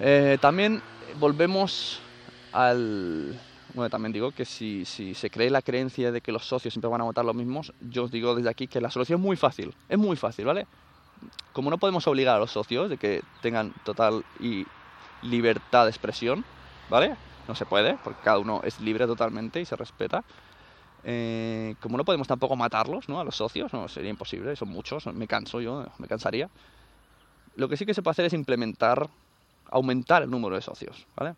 eh, 0.00 0.38
también 0.40 0.82
volvemos 1.18 2.00
al 2.52 3.38
bueno, 3.74 3.90
también 3.90 4.12
digo 4.12 4.32
que 4.32 4.44
si, 4.44 4.84
si, 4.84 5.14
se 5.14 5.30
cree 5.30 5.50
la 5.50 5.62
creencia 5.62 6.10
de 6.10 6.20
que 6.20 6.32
los 6.32 6.46
socios 6.46 6.72
siempre 6.72 6.90
van 6.90 7.00
a 7.00 7.04
votar 7.04 7.24
los 7.24 7.34
mismos, 7.34 7.72
yo 7.80 8.04
os 8.04 8.10
digo 8.10 8.34
desde 8.34 8.48
aquí 8.48 8.66
que 8.66 8.80
la 8.80 8.90
solución 8.90 9.20
es 9.20 9.24
muy 9.24 9.36
fácil, 9.36 9.74
es 9.88 9.98
muy 9.98 10.16
fácil, 10.16 10.46
¿vale? 10.46 10.66
Como 11.52 11.70
no 11.70 11.78
podemos 11.78 12.06
obligar 12.06 12.36
a 12.36 12.38
los 12.38 12.50
socios 12.50 12.88
de 12.88 12.96
que 12.96 13.22
tengan 13.42 13.72
total 13.84 14.24
y 14.40 14.66
libertad 15.22 15.84
de 15.84 15.90
expresión, 15.90 16.44
¿vale? 16.88 17.14
No 17.46 17.54
se 17.54 17.66
puede, 17.66 17.98
porque 18.02 18.20
cada 18.22 18.38
uno 18.38 18.60
es 18.64 18.80
libre 18.80 19.06
totalmente 19.06 19.60
y 19.60 19.64
se 19.64 19.76
respeta. 19.76 20.24
Eh, 21.04 21.74
como 21.80 21.96
no 21.96 22.04
podemos 22.04 22.26
tampoco 22.26 22.56
matarlos, 22.56 23.08
¿no? 23.08 23.20
A 23.20 23.24
los 23.24 23.36
socios, 23.36 23.72
no, 23.72 23.88
sería 23.88 24.10
imposible, 24.10 24.56
son 24.56 24.68
muchos, 24.68 25.06
me 25.06 25.26
canso 25.26 25.60
yo, 25.60 25.86
me 25.98 26.08
cansaría. 26.08 26.48
Lo 27.56 27.68
que 27.68 27.76
sí 27.76 27.86
que 27.86 27.94
se 27.94 28.02
puede 28.02 28.12
hacer 28.12 28.24
es 28.26 28.32
implementar, 28.32 29.08
aumentar 29.70 30.22
el 30.22 30.30
número 30.30 30.56
de 30.56 30.62
socios, 30.62 31.06
¿vale? 31.16 31.34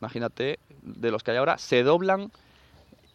imagínate, 0.00 0.58
de 0.82 1.10
los 1.10 1.22
que 1.22 1.30
hay 1.32 1.36
ahora, 1.36 1.58
se 1.58 1.82
doblan 1.82 2.30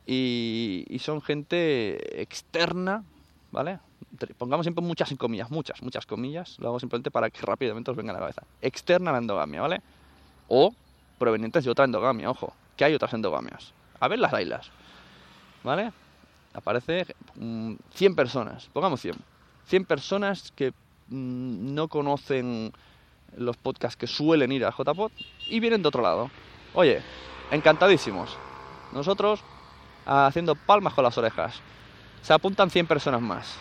y, 0.06 0.98
son 1.00 1.22
gente 1.22 2.22
externa, 2.22 3.04
¿vale? 3.52 3.80
Pongamos 4.38 4.66
siempre 4.66 4.84
muchas 4.84 5.14
comillas, 5.18 5.50
muchas, 5.52 5.82
muchas 5.82 6.06
comillas, 6.06 6.58
lo 6.60 6.70
hago 6.70 6.80
simplemente 6.80 7.12
para 7.12 7.30
que 7.30 7.42
rápidamente 7.42 7.92
os 7.92 7.98
venga 7.98 8.12
a 8.12 8.14
la 8.14 8.20
cabeza. 8.20 8.44
Externa 8.62 9.12
la 9.12 9.20
endogamia, 9.20 9.62
¿vale? 9.62 9.82
O 10.48 10.74
provenientes 11.18 11.64
de 11.64 11.72
otra 11.72 11.86
endogamia, 11.86 12.30
ojo, 12.30 12.54
que 12.76 12.86
hay 12.86 12.94
otras 12.94 13.14
endogamias. 13.14 13.74
A 14.00 14.08
ver 14.08 14.20
las 14.20 14.34
islas, 14.40 14.70
¿vale? 15.64 15.92
Aparece 16.54 17.06
100 17.36 17.78
mm, 18.12 18.16
personas, 18.16 18.70
pongamos 18.74 19.02
100. 19.02 19.16
100 19.68 19.86
personas 19.86 20.52
que 20.52 20.72
mm, 21.08 21.74
no 21.74 21.88
conocen 21.88 22.74
los 23.38 23.58
podcasts 23.58 23.98
que 23.98 24.08
suelen 24.08 24.52
ir 24.52 24.66
a 24.66 24.72
JPod 24.72 25.12
y 25.50 25.60
vienen 25.60 25.82
de 25.82 25.88
otro 25.88 26.02
lado. 26.02 26.30
Oye, 26.74 27.02
encantadísimos. 27.52 28.38
Nosotros 28.92 29.44
haciendo 30.06 30.56
palmas 30.56 30.94
con 30.94 31.04
las 31.04 31.18
orejas. 31.18 31.60
Se 32.22 32.34
apuntan 32.34 32.70
100 32.70 32.88
personas 32.88 33.22
más. 33.22 33.58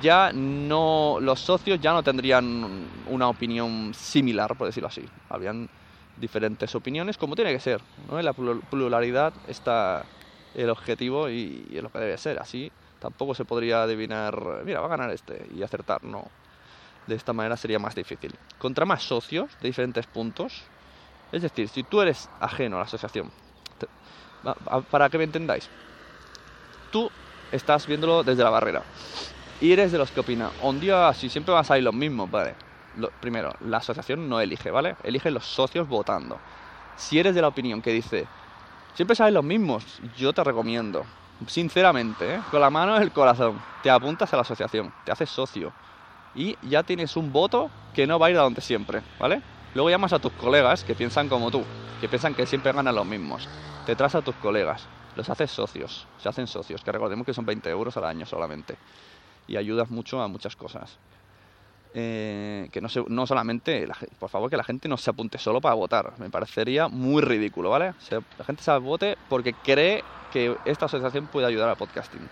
Ya 0.00 0.30
no 0.32 1.18
los 1.20 1.40
socios 1.40 1.80
ya 1.80 1.92
no 1.92 2.02
tendrían 2.02 2.86
una 3.08 3.28
opinión 3.28 3.92
similar, 3.94 4.56
por 4.56 4.68
decirlo 4.68 4.88
así. 4.88 5.04
Habrían 5.28 5.68
diferentes 6.16 6.74
opiniones 6.74 7.18
como 7.18 7.34
tiene 7.34 7.52
que 7.52 7.60
ser. 7.60 7.80
¿no? 8.08 8.18
En 8.18 8.24
la 8.24 8.32
pluralidad 8.32 9.32
está 9.48 10.04
el 10.54 10.70
objetivo 10.70 11.28
y, 11.28 11.66
es 11.72 11.82
lo 11.82 11.90
que 11.90 11.98
debe 11.98 12.18
ser. 12.18 12.38
Así 12.38 12.70
tampoco 13.00 13.34
se 13.34 13.44
podría 13.44 13.82
adivinar, 13.82 14.62
mira, 14.64 14.80
va 14.80 14.86
a 14.86 14.90
ganar 14.90 15.10
este 15.10 15.46
y 15.54 15.62
acertar. 15.62 16.04
No. 16.04 16.28
De 17.06 17.14
esta 17.14 17.32
manera 17.32 17.56
sería 17.56 17.78
más 17.78 17.94
difícil. 17.94 18.32
Contra 18.58 18.86
más 18.86 19.02
socios 19.02 19.50
de 19.60 19.68
diferentes 19.68 20.06
puntos, 20.06 20.62
es 21.32 21.42
decir, 21.42 21.68
si 21.68 21.82
tú 21.82 22.00
eres 22.00 22.28
ajeno 22.40 22.76
a 22.76 22.80
la 22.80 22.84
asociación, 22.84 23.30
para 24.90 25.08
que 25.08 25.18
me 25.18 25.24
entendáis, 25.24 25.68
tú 26.90 27.10
estás 27.50 27.86
viéndolo 27.86 28.22
desde 28.22 28.42
la 28.42 28.50
barrera 28.50 28.82
y 29.60 29.72
eres 29.72 29.92
de 29.92 29.98
los 29.98 30.10
que 30.10 30.20
opina, 30.20 30.50
un 30.62 30.80
día 30.80 31.12
si 31.14 31.28
siempre 31.28 31.54
vas 31.54 31.70
a 31.70 31.78
ir 31.78 31.84
los 31.84 31.94
mismos, 31.94 32.30
vale. 32.30 32.54
primero, 33.20 33.52
la 33.66 33.78
asociación 33.78 34.28
no 34.28 34.40
elige, 34.40 34.70
¿vale? 34.70 34.96
Eligen 35.04 35.34
los 35.34 35.44
socios 35.44 35.88
votando. 35.88 36.38
Si 36.96 37.18
eres 37.18 37.34
de 37.34 37.40
la 37.40 37.48
opinión 37.48 37.80
que 37.80 37.92
dice, 37.92 38.26
siempre 38.94 39.16
sabes 39.16 39.32
los 39.32 39.44
mismos, 39.44 39.84
yo 40.18 40.32
te 40.32 40.44
recomiendo, 40.44 41.04
sinceramente, 41.46 42.34
¿eh? 42.34 42.40
con 42.50 42.60
la 42.60 42.70
mano 42.70 42.96
en 42.96 43.02
el 43.02 43.12
corazón, 43.12 43.60
te 43.82 43.90
apuntas 43.90 44.32
a 44.32 44.36
la 44.36 44.42
asociación, 44.42 44.92
te 45.04 45.12
haces 45.12 45.30
socio 45.30 45.72
y 46.34 46.56
ya 46.68 46.82
tienes 46.82 47.16
un 47.16 47.32
voto 47.32 47.70
que 47.94 48.06
no 48.06 48.18
va 48.18 48.26
a 48.26 48.30
ir 48.30 48.38
a 48.38 48.42
donde 48.42 48.60
siempre, 48.60 49.02
¿vale? 49.18 49.42
Luego 49.74 49.90
llamas 49.90 50.12
a 50.12 50.18
tus 50.18 50.32
colegas 50.32 50.84
que 50.84 50.94
piensan 50.94 51.28
como 51.28 51.50
tú, 51.50 51.62
que 52.00 52.08
piensan 52.08 52.34
que 52.34 52.46
siempre 52.46 52.72
ganan 52.72 52.94
los 52.94 53.06
mismos. 53.06 53.48
Te 53.86 53.96
traes 53.96 54.14
a 54.14 54.22
tus 54.22 54.34
colegas, 54.36 54.86
los 55.16 55.28
haces 55.28 55.50
socios, 55.50 56.06
se 56.18 56.28
hacen 56.28 56.46
socios, 56.46 56.82
que 56.82 56.92
recordemos 56.92 57.26
que 57.26 57.34
son 57.34 57.46
20 57.46 57.68
euros 57.70 57.96
al 57.96 58.04
año 58.04 58.26
solamente. 58.26 58.76
Y 59.48 59.56
ayudas 59.56 59.90
mucho 59.90 60.20
a 60.20 60.28
muchas 60.28 60.56
cosas. 60.56 60.98
Eh, 61.94 62.68
que 62.72 62.80
no, 62.80 62.88
no 63.08 63.26
solamente, 63.26 63.86
por 64.18 64.30
favor, 64.30 64.48
que 64.48 64.56
la 64.56 64.64
gente 64.64 64.88
no 64.88 64.96
se 64.96 65.10
apunte 65.10 65.38
solo 65.38 65.60
para 65.60 65.74
votar. 65.74 66.14
Me 66.18 66.30
parecería 66.30 66.88
muy 66.88 67.22
ridículo, 67.22 67.70
¿vale? 67.70 67.94
la 68.38 68.44
gente 68.44 68.62
se 68.62 68.78
vote 68.78 69.16
porque 69.28 69.52
cree 69.52 70.02
que 70.32 70.56
esta 70.64 70.86
asociación 70.86 71.26
puede 71.26 71.46
ayudar 71.46 71.68
al 71.68 71.76
podcasting. 71.76 72.28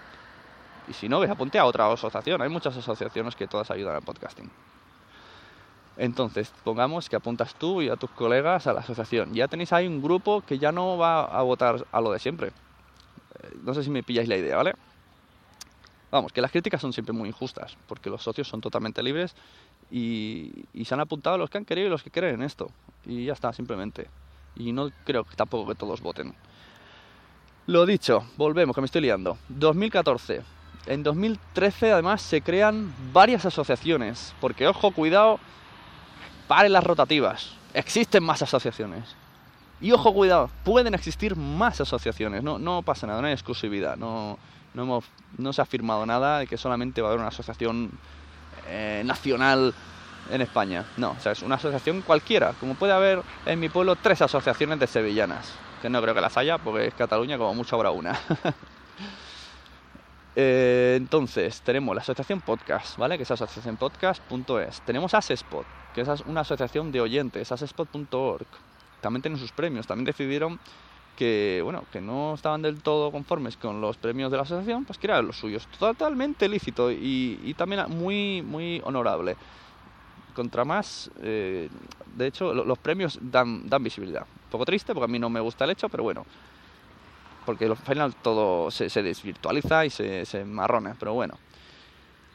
Y 0.90 0.92
si 0.92 1.09
no, 1.09 1.20
que 1.20 1.31
apunte 1.31 1.57
a 1.57 1.64
otra 1.64 1.90
asociación. 1.90 2.42
Hay 2.42 2.48
muchas 2.48 2.76
asociaciones 2.76 3.37
que 3.37 3.46
todas 3.46 3.70
ayudan 3.70 3.94
al 3.94 4.03
podcasting. 4.03 4.50
Entonces, 5.96 6.53
pongamos 6.64 7.09
que 7.09 7.14
apuntas 7.14 7.55
tú 7.55 7.81
y 7.81 7.88
a 7.88 7.96
tus 7.96 8.11
colegas 8.11 8.66
a 8.66 8.72
la 8.72 8.81
asociación. 8.81 9.33
Ya 9.33 9.46
tenéis 9.46 9.72
ahí 9.72 9.87
un 9.87 10.03
grupo 10.03 10.40
que 10.40 10.59
ya 10.59 10.72
no 10.72 10.98
va 10.98 11.24
a 11.24 11.42
votar 11.42 11.87
a 11.92 12.00
lo 12.00 12.11
de 12.11 12.18
siempre. 12.18 12.48
Eh, 12.48 13.57
no 13.62 13.72
sé 13.72 13.85
si 13.85 13.90
me 13.90 14.03
pilláis 14.03 14.29
la 14.29 14.37
idea, 14.37 14.57
¿vale? 14.57 14.74
Vamos, 16.11 16.33
que 16.33 16.40
las 16.40 16.50
críticas 16.50 16.81
son 16.81 16.92
siempre 16.92 17.12
muy 17.12 17.29
injustas, 17.29 17.76
porque 17.87 18.11
los 18.11 18.22
socios 18.22 18.48
son 18.48 18.61
totalmente 18.61 19.00
libres 19.00 19.37
y, 19.92 20.50
se 20.85 20.94
han 20.94 21.00
apuntado 21.00 21.38
los 21.38 21.50
que 21.50 21.59
han 21.59 21.64
querido 21.64 21.87
y 21.87 21.90
los 21.90 22.03
que 22.03 22.11
creen 22.11 22.37
en 22.37 22.42
esto. 22.42 22.68
Y 23.07 23.26
ya 23.26 23.33
está, 23.33 23.53
simplemente. 23.53 24.09
Y 24.57 24.72
no 24.72 24.90
creo 25.05 25.22
que 25.22 25.37
tampoco 25.37 25.68
que 25.68 25.76
todos 25.76 26.00
voten. 26.00 26.35
Lo 27.66 27.87
dicho, 27.87 28.24
volvemos, 28.37 28.74
que 28.74 28.81
me 28.81 28.87
estoy 28.87 29.03
liando. 29.03 29.38
2014. 29.50 30.60
En 30.86 31.02
2013 31.02 31.92
además 31.92 32.22
se 32.22 32.40
crean 32.40 32.92
varias 33.12 33.44
asociaciones, 33.44 34.34
porque 34.40 34.66
ojo, 34.66 34.90
cuidado, 34.92 35.38
paren 36.48 36.72
las 36.72 36.84
rotativas. 36.84 37.52
Existen 37.74 38.24
más 38.24 38.42
asociaciones. 38.42 39.16
Y 39.80 39.92
ojo, 39.92 40.12
cuidado, 40.12 40.50
pueden 40.64 40.94
existir 40.94 41.36
más 41.36 41.80
asociaciones. 41.80 42.42
No, 42.42 42.58
no 42.58 42.82
pasa 42.82 43.06
nada, 43.06 43.20
no 43.20 43.26
hay 43.26 43.32
exclusividad. 43.32 43.96
No, 43.96 44.38
no, 44.74 45.02
no 45.38 45.52
se 45.52 45.62
ha 45.62 45.66
firmado 45.66 46.04
nada 46.06 46.40
de 46.40 46.46
que 46.46 46.56
solamente 46.56 47.00
va 47.00 47.08
a 47.08 47.10
haber 47.10 47.20
una 47.20 47.28
asociación 47.28 47.90
eh, 48.68 49.02
nacional 49.04 49.74
en 50.30 50.40
España. 50.40 50.84
No, 50.96 51.12
o 51.12 51.20
sea, 51.20 51.32
es 51.32 51.42
una 51.42 51.54
asociación 51.54 52.02
cualquiera. 52.02 52.52
Como 52.60 52.74
puede 52.74 52.92
haber 52.92 53.22
en 53.46 53.58
mi 53.58 53.68
pueblo 53.68 53.96
tres 53.96 54.20
asociaciones 54.22 54.78
de 54.78 54.86
sevillanas. 54.86 55.52
Que 55.80 55.88
no 55.88 56.02
creo 56.02 56.14
que 56.14 56.20
las 56.20 56.36
haya, 56.36 56.58
porque 56.58 56.88
es 56.88 56.94
Cataluña, 56.94 57.38
como 57.38 57.54
mucho 57.54 57.76
habrá 57.76 57.90
una. 57.90 58.18
Eh, 60.34 60.94
entonces, 60.96 61.62
tenemos 61.62 61.94
la 61.94 62.02
asociación 62.02 62.40
podcast, 62.40 62.96
¿vale? 62.96 63.16
Que 63.16 63.24
es 63.24 63.30
asociacionpodcast.es. 63.30 64.82
Tenemos 64.82 65.14
Asespot, 65.14 65.66
que 65.92 66.02
es 66.02 66.08
una 66.24 66.42
asociación 66.42 66.92
de 66.92 67.00
oyentes, 67.00 67.50
asespot.org. 67.52 68.46
También 69.00 69.22
tienen 69.22 69.38
sus 69.38 69.52
premios. 69.52 69.86
También 69.86 70.04
decidieron 70.04 70.60
que, 71.16 71.60
bueno, 71.64 71.86
que 71.90 72.00
no 72.00 72.34
estaban 72.34 72.62
del 72.62 72.82
todo 72.82 73.12
conformes 73.12 73.56
con 73.56 73.80
los 73.80 73.98
premios 73.98 74.30
de 74.30 74.36
la 74.38 74.44
asociación, 74.44 74.84
pues 74.86 74.98
que 74.98 75.08
eran 75.08 75.26
los 75.26 75.38
suyos. 75.38 75.68
Totalmente 75.68 76.48
lícito 76.48 76.90
y, 76.92 77.54
también 77.56 77.82
muy, 77.88 78.42
muy 78.42 78.80
honorable. 78.84 79.38
contra 80.32 80.64
más, 80.64 81.10
eh, 81.22 81.68
de 82.06 82.26
hecho, 82.26 82.54
lo- 82.54 82.64
los 82.64 82.78
premios 82.78 83.18
dan, 83.20 83.68
dan 83.68 83.82
visibilidad. 83.82 84.22
Un 84.22 84.48
poco 84.50 84.64
triste 84.64 84.94
porque 84.94 85.06
a 85.06 85.08
mí 85.12 85.18
no 85.18 85.30
me 85.30 85.40
gusta 85.40 85.64
el 85.64 85.70
hecho, 85.72 85.88
pero 85.88 86.02
bueno. 86.04 86.26
Porque 87.50 87.64
al 87.64 87.76
final 87.76 88.14
todo 88.14 88.70
se, 88.70 88.88
desvirtualiza 89.02 89.84
y 89.84 89.90
se, 89.90 90.24
se 90.24 90.44
marrona, 90.44 90.94
pero 90.96 91.14
bueno. 91.14 91.34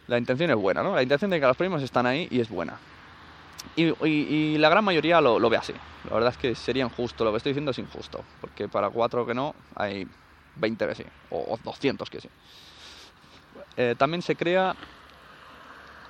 La 0.08 0.18
intención 0.18 0.50
es 0.50 0.58
buena, 0.58 0.84
¿no? 0.84 0.94
La 0.94 1.04
intención 1.04 1.32
de 1.32 1.40
que 1.40 1.48
los 1.48 1.56
premios 1.56 1.82
están 1.82 2.06
ahí 2.06 2.28
y 2.30 2.42
es 2.42 2.50
buena. 2.50 2.78
Y, 3.78 4.58
la 4.58 4.68
gran 4.68 4.84
mayoría 4.84 5.22
lo, 5.22 5.50
ve 5.50 5.56
así. 5.56 5.72
La 6.04 6.16
verdad 6.16 6.32
es 6.32 6.38
que 6.38 6.54
sería 6.54 6.84
injusto, 6.84 7.24
lo 7.24 7.32
que 7.32 7.38
estoy 7.38 7.52
diciendo 7.52 7.72
es 7.72 7.80
injusto. 7.80 8.26
Porque 8.42 8.68
para 8.68 8.90
cuatro 8.90 9.26
que 9.26 9.34
no, 9.34 9.56
hay 9.74 10.06
20 10.58 10.86
que 10.86 10.96
sí, 10.96 11.04
o, 11.30 11.38
o 11.54 11.60
200 11.64 12.10
que 12.10 12.20
sí. 12.20 12.30
Eh, 13.78 13.96
también 13.98 14.22
se 14.22 14.36
crea 14.36 14.76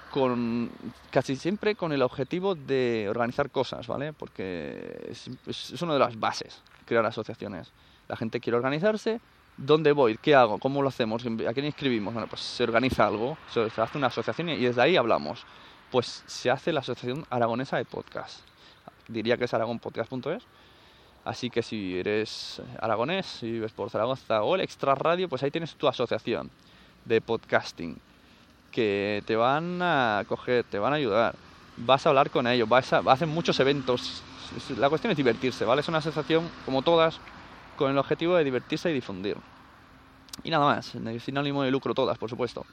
con 0.10 0.72
casi 1.12 1.36
siempre 1.36 1.76
con 1.76 1.92
el 1.92 2.02
objetivo 2.02 2.56
de 2.56 3.06
organizar 3.08 3.52
cosas, 3.52 3.86
¿vale? 3.86 4.14
Porque 4.14 5.10
es, 5.12 5.30
es 5.46 5.80
una 5.84 5.94
de 5.94 6.00
las 6.00 6.20
bases, 6.20 6.60
crear 6.88 7.06
asociaciones. 7.06 7.72
La 8.08 8.16
gente 8.16 8.40
quiere 8.40 8.58
organizarse. 8.58 9.20
¿Dónde 9.58 9.94
voy? 9.94 10.18
¿Qué 10.18 10.36
hago? 10.36 10.58
¿Cómo 10.60 10.82
lo 10.82 10.90
hacemos? 10.90 11.26
¿A 11.26 11.54
quién 11.54 11.66
inscribimos? 11.66 12.14
Bueno, 12.14 12.28
pues 12.28 12.42
se 12.42 12.64
organiza 12.64 13.08
algo, 13.08 13.38
se 13.50 13.82
hace 13.82 13.98
una 13.98 14.08
asociación 14.08 14.50
y 14.50 14.58
desde 14.58 14.82
ahí 14.82 14.98
hablamos. 14.98 15.46
Pues 15.92 16.24
se 16.26 16.52
hace 16.52 16.74
la 16.74 16.82
Asociación 16.82 17.26
Aragonesa 17.30 17.78
de 17.78 17.86
Podcast. 17.86 18.42
Diría 19.08 19.38
que 19.38 19.46
es 19.46 19.54
aragonpodcast.es. 19.54 20.44
Así 21.24 21.50
que 21.50 21.64
si 21.64 21.98
eres 21.98 22.62
aragonés, 22.80 23.26
si 23.26 23.52
vives 23.52 23.72
por 23.72 23.90
Zaragoza 23.90 24.44
o 24.44 24.56
el 24.56 24.62
Extra 24.62 24.94
Radio, 24.94 25.30
pues 25.30 25.42
ahí 25.42 25.52
tienes 25.52 25.74
tu 25.76 25.88
asociación 25.88 26.52
de 27.06 27.22
podcasting 27.22 27.98
que 28.72 29.24
te 29.26 29.36
van 29.38 29.82
a 29.82 30.24
coger, 30.28 30.66
te 30.66 30.78
van 30.78 30.94
a 30.94 30.98
ayudar. 30.98 31.36
Vas 31.78 32.06
a 32.06 32.10
hablar 32.10 32.30
con 32.30 32.46
ellos, 32.46 32.68
vas 32.68 32.92
a, 32.92 32.98
hacen 33.08 33.30
muchos 33.30 33.60
eventos. 33.60 34.22
La 34.78 34.90
cuestión 34.90 35.12
es 35.12 35.18
divertirse, 35.18 35.66
¿vale? 35.66 35.82
Es 35.82 35.88
una 35.88 36.00
asociación, 36.00 36.50
como 36.66 36.82
todas, 36.82 37.20
con 37.76 37.92
el 37.92 37.98
objetivo 37.98 38.36
de 38.36 38.44
divertirse 38.44 38.90
y 38.90 38.94
difundir. 38.94 39.38
Y 40.44 40.50
nada 40.50 40.66
más, 40.66 40.94
sin 41.20 41.38
ánimo 41.38 41.64
de 41.64 41.72
lucro 41.72 41.94
todas, 41.94 42.18
por 42.18 42.30
supuesto. 42.30 42.66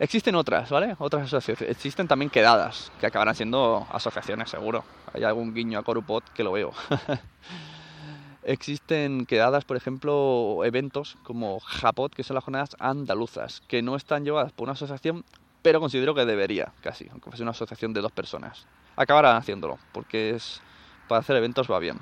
Existen 0.00 0.34
otras, 0.34 0.70
¿vale? 0.70 0.96
Otras 0.98 1.24
asociaciones. 1.24 1.76
Existen 1.76 2.08
también 2.08 2.30
quedadas, 2.30 2.90
que 2.98 3.06
acabarán 3.06 3.34
siendo 3.34 3.86
asociaciones, 3.90 4.48
seguro. 4.48 4.82
Hay 5.12 5.24
algún 5.24 5.52
guiño 5.52 5.78
a 5.78 5.82
Corupot 5.82 6.24
que 6.32 6.42
lo 6.42 6.52
veo. 6.52 6.72
Existen 8.42 9.26
quedadas, 9.26 9.66
por 9.66 9.76
ejemplo, 9.76 10.62
eventos 10.64 11.18
como 11.22 11.60
Japot, 11.60 12.14
que 12.14 12.22
son 12.22 12.34
las 12.34 12.44
jornadas 12.44 12.76
andaluzas, 12.78 13.62
que 13.68 13.82
no 13.82 13.94
están 13.94 14.24
llevadas 14.24 14.52
por 14.52 14.64
una 14.64 14.72
asociación, 14.72 15.22
pero 15.60 15.80
considero 15.80 16.14
que 16.14 16.24
debería, 16.24 16.72
casi, 16.80 17.06
aunque 17.10 17.28
fuese 17.28 17.42
una 17.42 17.50
asociación 17.50 17.92
de 17.92 18.00
dos 18.00 18.12
personas. 18.12 18.66
Acabarán 18.96 19.36
haciéndolo, 19.36 19.78
porque 19.92 20.30
es 20.30 20.62
para 21.08 21.20
hacer 21.20 21.36
eventos 21.36 21.70
va 21.70 21.78
bien. 21.78 21.98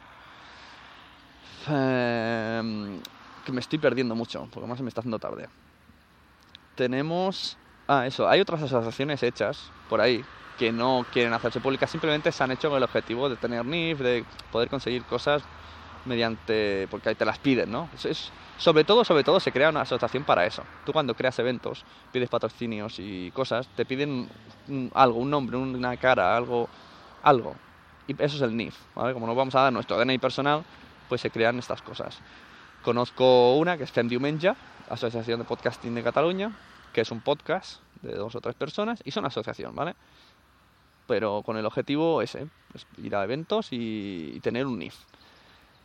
Em, 1.68 3.00
que 3.44 3.52
me 3.52 3.60
estoy 3.60 3.78
perdiendo 3.78 4.14
mucho, 4.14 4.42
porque 4.50 4.60
además 4.60 4.78
se 4.78 4.82
me 4.84 4.88
está 4.88 5.00
haciendo 5.00 5.18
tarde. 5.18 5.48
Tenemos... 6.74 7.58
Ah, 7.86 8.06
eso, 8.06 8.28
hay 8.28 8.40
otras 8.40 8.62
asociaciones 8.62 9.22
hechas 9.22 9.72
por 9.86 10.00
ahí 10.00 10.26
que 10.56 10.72
no 10.72 11.06
quieren 11.10 11.32
hacerse 11.32 11.60
públicas, 11.60 11.88
simplemente 11.90 12.32
se 12.32 12.42
han 12.44 12.50
hecho 12.50 12.68
con 12.68 12.76
el 12.78 12.82
objetivo 12.82 13.28
de 13.30 13.36
tener 13.36 13.60
NIF, 13.64 14.00
de 14.00 14.26
poder 14.50 14.68
conseguir 14.68 15.06
cosas 15.06 15.48
mediante 16.04 16.88
porque 16.90 17.10
ahí 17.10 17.16
te 17.16 17.24
las 17.26 17.38
piden, 17.40 17.70
¿no? 17.70 17.90
Es, 17.94 18.06
es- 18.06 18.34
sobre 18.56 18.84
todo, 18.84 19.04
sobre 19.04 19.24
todo 19.24 19.40
se 19.40 19.52
crea 19.52 19.70
una 19.70 19.82
asociación 19.82 20.24
para 20.24 20.46
eso. 20.46 20.68
Tú 20.84 20.92
cuando 20.92 21.14
creas 21.16 21.38
eventos, 21.38 21.84
pides 22.12 22.28
patrocinios 22.30 22.96
y 22.98 23.30
cosas, 23.32 23.70
te 23.74 23.86
piden 23.86 24.28
un- 24.68 24.90
algo, 24.94 25.18
un 25.20 25.30
nombre, 25.30 25.56
una 25.58 25.96
cara, 25.98 26.36
algo, 26.36 26.70
algo. 27.22 27.60
Y 28.06 28.12
eso 28.22 28.36
es 28.36 28.42
el 28.42 28.52
NIF, 28.52 28.76
¿vale? 28.94 29.14
Como 29.14 29.26
nos 29.26 29.36
vamos 29.36 29.54
a 29.54 29.62
dar 29.62 29.72
nuestro 29.72 29.96
DNI 29.98 30.18
personal, 30.18 30.66
pues 31.08 31.20
se 31.20 31.30
crean 31.30 31.58
estas 31.58 31.82
cosas. 31.82 32.18
Conozco 32.82 33.56
una 33.56 33.76
que 33.76 33.84
es 33.84 33.92
Fem 33.92 34.08
Diumenge, 34.08 34.54
Asociación 34.88 35.40
de 35.40 35.44
Podcasting 35.44 35.94
de 35.94 36.02
Cataluña, 36.02 36.52
que 36.92 37.00
es 37.00 37.10
un 37.10 37.20
podcast 37.20 37.80
de 38.02 38.14
dos 38.14 38.34
o 38.34 38.40
tres 38.40 38.54
personas 38.54 39.00
y 39.04 39.10
son 39.10 39.24
asociación, 39.24 39.74
¿vale? 39.74 39.94
Pero 41.06 41.42
con 41.42 41.56
el 41.56 41.66
objetivo 41.66 42.22
ese, 42.22 42.46
es 42.74 42.86
ir 43.02 43.16
a 43.16 43.24
eventos 43.24 43.72
y, 43.72 44.32
y 44.34 44.40
tener 44.40 44.66
un 44.66 44.78
NIF. 44.78 44.94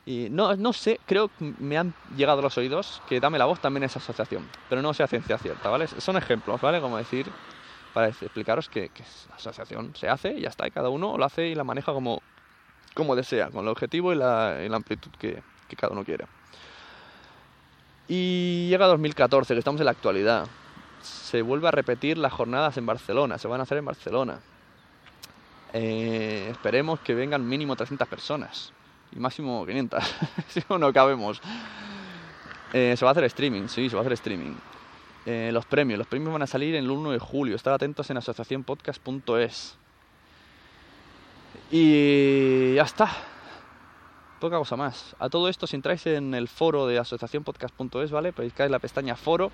Y 0.05 0.27
no, 0.29 0.55
no 0.55 0.73
sé, 0.73 0.99
creo 1.05 1.29
que 1.29 1.53
me 1.59 1.77
han 1.77 1.93
llegado 2.15 2.39
a 2.39 2.41
los 2.41 2.57
oídos 2.57 3.01
que 3.07 3.21
Dame 3.21 3.37
la 3.37 3.45
Voz 3.45 3.59
también 3.59 3.83
es 3.83 3.95
asociación, 3.95 4.49
pero 4.67 4.81
no 4.81 4.93
sé 4.93 5.03
a 5.03 5.07
ciencia 5.07 5.37
cierta, 5.37 5.69
¿vale? 5.69 5.87
Son 5.87 6.17
ejemplos, 6.17 6.59
¿vale? 6.59 6.81
Como 6.81 6.97
decir, 6.97 7.25
para 7.93 8.09
explicaros 8.09 8.67
que, 8.67 8.89
que 8.89 9.03
la 9.29 9.35
asociación 9.35 9.95
se 9.95 10.09
hace 10.09 10.33
y 10.33 10.41
ya 10.41 10.49
está, 10.49 10.67
y 10.67 10.71
cada 10.71 10.89
uno 10.89 11.17
lo 11.17 11.23
hace 11.23 11.47
y 11.47 11.55
la 11.55 11.63
maneja 11.63 11.93
como, 11.93 12.21
como 12.93 13.15
desea, 13.15 13.49
con 13.49 13.65
el 13.65 13.69
objetivo 13.69 14.13
y 14.13 14.15
la, 14.15 14.59
y 14.67 14.73
amplitud 14.73 15.11
que, 15.19 15.41
que 15.67 15.75
cada 15.75 15.93
uno 15.93 16.03
quiere. 16.03 16.25
Y 18.07 18.67
llega 18.69 18.85
2014, 18.87 19.53
que 19.53 19.59
estamos 19.59 19.79
en 19.81 19.85
la 19.85 19.91
actualidad. 19.91 20.47
Se 21.01 21.41
vuelve 21.41 21.67
a 21.67 21.71
repetir 21.71 22.17
las 22.17 22.33
jornadas 22.33 22.77
en 22.77 22.85
Barcelona, 22.85 23.37
se 23.37 23.47
van 23.47 23.59
a 23.59 23.63
hacer 23.63 23.77
en 23.77 23.85
Barcelona. 23.85 24.39
Eh, 25.73 26.49
esperemos 26.51 26.99
que 26.99 27.15
vengan 27.15 27.47
mínimo 27.47 27.75
300 27.75 28.07
personas 28.07 28.71
y 29.11 29.19
máximo 29.19 29.65
500, 29.65 30.03
si 30.47 30.61
no, 30.69 30.77
no 30.77 30.93
cabemos. 30.93 31.41
Eh, 32.73 32.95
se 32.97 33.05
va 33.05 33.11
a 33.11 33.13
hacer 33.13 33.23
streaming, 33.25 33.67
sí, 33.67 33.89
se 33.89 33.95
va 33.95 34.01
a 34.01 34.03
hacer 34.03 34.13
streaming. 34.13 34.53
Eh, 35.25 35.51
los 35.53 35.65
premios, 35.65 35.97
los 35.97 36.07
premios 36.07 36.33
van 36.33 36.41
a 36.41 36.47
salir 36.47 36.75
el 36.75 36.89
1 36.89 37.11
de 37.11 37.19
julio, 37.19 37.55
estar 37.55 37.73
atentos 37.73 38.09
en 38.09 38.17
asociacionpodcast.es. 38.17 39.77
Y 41.71 42.75
ya 42.75 42.83
está. 42.83 43.09
Poca 44.39 44.57
cosa 44.57 44.75
más. 44.75 45.15
A 45.19 45.29
todo 45.29 45.47
esto, 45.47 45.67
si 45.67 45.75
entráis 45.75 46.05
en 46.05 46.33
el 46.33 46.47
foro 46.47 46.85
de 46.85 46.99
asociacionpodcast.es, 46.99 48.11
¿vale? 48.11 48.31
Buscáis 48.31 48.69
la 48.69 48.79
pestaña 48.79 49.15
foro, 49.15 49.51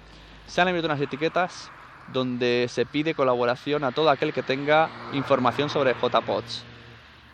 se 0.48 0.62
han 0.62 0.67
abierto 0.67 0.88
unas 0.88 1.00
etiquetas 1.00 1.72
donde 2.12 2.65
se 2.69 2.86
pide 2.86 3.13
colaboración 3.13 3.84
a 3.84 3.91
todo 3.91 4.10
aquel 4.10 4.34
que 4.34 4.41
tenga 4.41 4.89
información 5.13 5.69
sobre 5.69 5.93
JPods. 5.93 6.65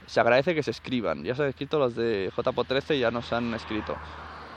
Se 0.05 0.19
agradece 0.19 0.53
que 0.53 0.63
se 0.63 0.71
escriban. 0.71 1.23
Ya 1.23 1.33
se 1.33 1.43
han 1.43 1.49
escrito 1.49 1.79
los 1.79 1.95
de 1.95 2.31
JPod 2.35 2.65
13 2.65 2.97
y 2.97 2.99
ya 2.99 3.11
nos 3.11 3.31
han 3.31 3.53
escrito. 3.53 3.95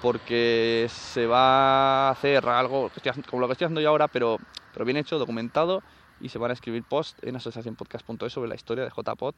Porque 0.00 0.86
se 0.90 1.26
va 1.26 2.08
a 2.08 2.10
hacer 2.10 2.48
algo 2.48 2.90
como 3.28 3.40
lo 3.40 3.46
que 3.46 3.52
estoy 3.52 3.66
haciendo 3.66 3.80
yo 3.80 3.88
ahora, 3.88 4.08
pero, 4.08 4.38
pero 4.72 4.84
bien 4.84 4.96
hecho, 4.96 5.18
documentado, 5.18 5.82
y 6.20 6.28
se 6.28 6.38
van 6.38 6.50
a 6.50 6.54
escribir 6.54 6.84
posts 6.84 7.16
en 7.22 7.36
asociacionpodcast.es 7.36 8.32
sobre 8.32 8.48
la 8.48 8.54
historia 8.54 8.84
de 8.84 8.90
JPod, 8.90 9.34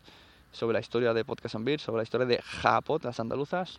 sobre 0.53 0.75
la 0.75 0.81
historia 0.81 1.13
de 1.15 1.25
Podcast 1.25 1.55
and 1.55 1.65
Beer, 1.65 1.81
sobre 1.81 1.99
la 1.99 2.03
historia 2.03 2.27
de 2.27 2.41
Japod, 2.43 3.05
las 3.05 3.21
andaluzas, 3.21 3.79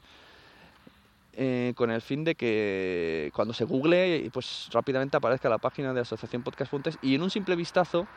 eh, 1.34 1.74
con 1.76 1.92
el 1.92 2.02
fin 2.02 2.24
de 2.24 2.36
que 2.36 3.32
cuando 3.34 3.54
se 3.54 3.64
google, 3.66 4.30
pues 4.34 4.68
rápidamente 4.72 5.16
aparezca 5.18 5.48
la 5.50 5.58
página 5.58 5.94
de 5.94 6.02
asociacionpodcast.es 6.02 6.98
y 7.02 7.16
en 7.16 7.22
un 7.24 7.30
simple 7.30 7.56
vistazo 7.56 8.08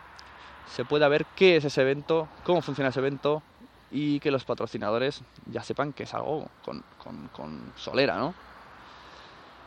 se 0.74 0.84
pueda 0.84 1.08
ver 1.08 1.26
qué 1.36 1.56
es 1.56 1.64
ese 1.64 1.82
evento, 1.82 2.28
cómo 2.44 2.62
funciona 2.62 2.88
ese 2.90 3.00
evento 3.00 3.42
y 3.90 4.18
que 4.20 4.30
los 4.32 4.44
patrocinadores 4.44 5.22
ya 5.46 5.62
sepan 5.62 5.92
que 5.92 6.02
es 6.04 6.14
algo 6.14 6.48
con, 6.64 6.82
con- 6.98 7.28
con 7.28 7.72
solera, 7.76 8.16
¿no? 8.16 8.34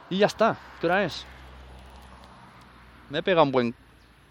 Y 0.09 0.17
ya 0.17 0.25
está. 0.25 0.57
¿Qué 0.81 0.87
hora 0.87 1.03
es? 1.05 1.25
Me 3.09 3.19
he 3.19 3.23
pegado 3.23 3.43
un 3.43 3.51
buen, 3.51 3.75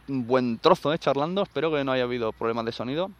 un 0.08 0.26
buen 0.26 0.58
trozo, 0.58 0.92
¿eh? 0.92 0.98
Charlando. 0.98 1.42
Espero 1.42 1.70
que 1.72 1.82
no 1.84 1.92
haya 1.92 2.04
habido 2.04 2.32
problemas 2.32 2.64
de 2.66 2.72
sonido. 2.72 3.10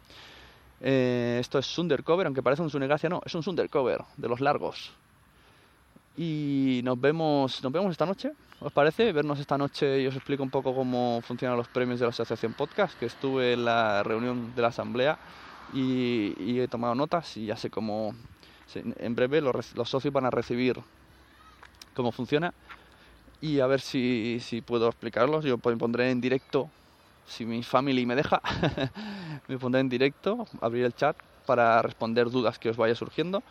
Eh, 0.81 1.37
esto 1.39 1.57
es 1.59 1.77
Undercover, 1.77 2.27
aunque 2.27 2.43
parece 2.43 2.61
un 2.61 2.69
Sunegracia, 2.69 3.09
no, 3.09 3.21
es 3.25 3.33
un 3.35 3.43
Undercover 3.45 4.01
de 4.15 4.27
los 4.27 4.41
largos. 4.41 4.91
Y 6.15 6.81
nos 6.83 6.99
vemos, 6.99 7.63
nos 7.63 7.71
vemos 7.71 7.91
esta 7.91 8.05
noche, 8.05 8.31
¿os 8.59 8.71
parece? 8.73 9.11
Vernos 9.11 9.39
esta 9.39 9.57
noche 9.57 10.01
y 10.01 10.07
os 10.07 10.15
explico 10.15 10.41
un 10.41 10.49
poco 10.49 10.73
cómo 10.73 11.21
funcionan 11.21 11.57
los 11.57 11.67
premios 11.67 11.99
de 11.99 12.05
la 12.05 12.09
Asociación 12.09 12.53
Podcast, 12.53 12.97
que 12.97 13.05
estuve 13.05 13.53
en 13.53 13.65
la 13.65 14.01
reunión 14.03 14.55
de 14.55 14.61
la 14.61 14.69
asamblea 14.69 15.19
y, 15.73 16.59
he 16.59 16.67
tomado 16.67 16.95
notas 16.95 17.37
y 17.37 17.45
ya 17.45 17.55
sé 17.55 17.69
cómo, 17.69 18.15
en 18.73 19.15
breve 19.15 19.41
los, 19.41 19.75
los 19.75 19.89
socios 19.89 20.11
van 20.13 20.25
a 20.25 20.31
recibir 20.31 20.79
cómo 21.93 22.11
funciona 22.11 22.53
y 23.39 23.59
a 23.59 23.67
ver 23.67 23.81
si, 23.81 24.39
si 24.41 24.61
puedo 24.61 24.87
explicarlos. 24.87 25.45
Yo 25.45 25.59
pon- 25.59 25.77
pondré 25.77 26.09
en 26.09 26.19
directo, 26.19 26.69
si 27.27 27.45
mi 27.45 27.61
family 27.61 28.05
me 28.05 28.15
deja, 28.15 28.41
me 29.47 29.57
pondré 29.59 29.81
en 29.81 29.89
directo, 29.89 30.47
abrir 30.61 30.85
el 30.85 30.95
chat 30.95 31.15
para 31.45 31.81
responder 31.81 32.29
dudas 32.29 32.57
que 32.57 32.69
os 32.69 32.77
vaya 32.77 32.95
surgiendo. 32.95 33.43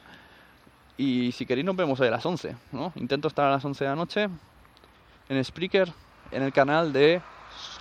Y 0.96 1.32
si 1.32 1.44
queréis 1.44 1.66
nos 1.66 1.76
vemos 1.76 2.00
a 2.00 2.04
las 2.06 2.24
11, 2.24 2.56
¿no? 2.72 2.92
Intento 2.96 3.28
estar 3.28 3.46
a 3.46 3.50
las 3.50 3.64
11 3.64 3.84
de 3.84 3.90
la 3.90 3.96
noche 3.96 4.28
en 5.28 5.44
Spreaker, 5.44 5.92
en 6.30 6.42
el 6.42 6.52
canal 6.52 6.92
de 6.92 7.20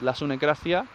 La 0.01 0.13
Sunecracia. 0.13 0.85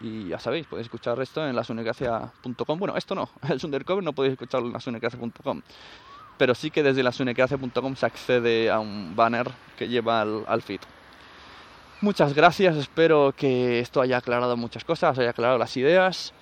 Y 0.00 0.28
ya 0.28 0.38
sabéis, 0.38 0.66
podéis 0.66 0.86
escuchar 0.86 1.20
esto 1.20 1.46
en 1.46 1.54
lasunecracia.com. 1.54 2.78
Bueno, 2.78 2.96
esto 2.96 3.14
no, 3.14 3.28
el 3.48 3.60
Undercover 3.62 4.02
no 4.02 4.12
podéis 4.12 4.32
escucharlo 4.32 4.68
en 4.68 4.72
lasunecracia.com. 4.72 5.62
Pero 6.38 6.54
sí 6.54 6.70
que 6.70 6.82
desde 6.82 7.02
lasunecracia.com 7.02 7.96
se 7.96 8.06
accede 8.06 8.70
a 8.70 8.80
un 8.80 9.14
banner 9.14 9.50
que 9.76 9.88
lleva 9.88 10.22
al, 10.22 10.44
al 10.48 10.62
feed. 10.62 10.80
Muchas 12.00 12.34
gracias, 12.34 12.76
espero 12.76 13.32
que 13.36 13.80
esto 13.80 14.00
haya 14.00 14.18
aclarado 14.18 14.56
muchas 14.56 14.84
cosas, 14.84 15.18
haya 15.18 15.30
aclarado 15.30 15.58
las 15.58 15.76
ideas. 15.76 16.32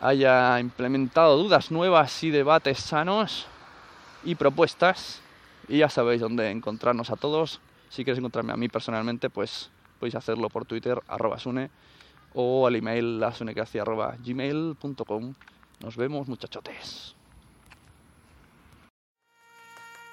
haya 0.00 0.60
implementado 0.60 1.36
dudas 1.38 1.70
nuevas 1.70 2.22
y 2.22 2.30
debates 2.30 2.78
sanos 2.78 3.46
y 4.22 4.34
propuestas. 4.34 5.20
Y 5.66 5.78
ya 5.78 5.88
sabéis 5.88 6.20
dónde 6.20 6.50
encontrarnos 6.50 7.10
a 7.10 7.16
todos. 7.16 7.60
Si 7.88 8.04
quieres 8.04 8.18
encontrarme 8.18 8.52
a 8.52 8.56
mí 8.56 8.68
personalmente, 8.68 9.30
pues 9.30 9.70
podéis 9.98 10.14
hacerlo 10.14 10.50
por 10.50 10.66
Twitter, 10.66 11.00
arroba 11.08 11.38
sune, 11.38 11.70
o 12.34 12.66
al 12.66 12.76
email 12.76 13.18
lasunecracia 13.18 13.82
arroba 13.82 14.16
gmail.com. 14.22 15.34
Nos 15.80 15.96
vemos, 15.96 16.28
muchachotes. 16.28 17.13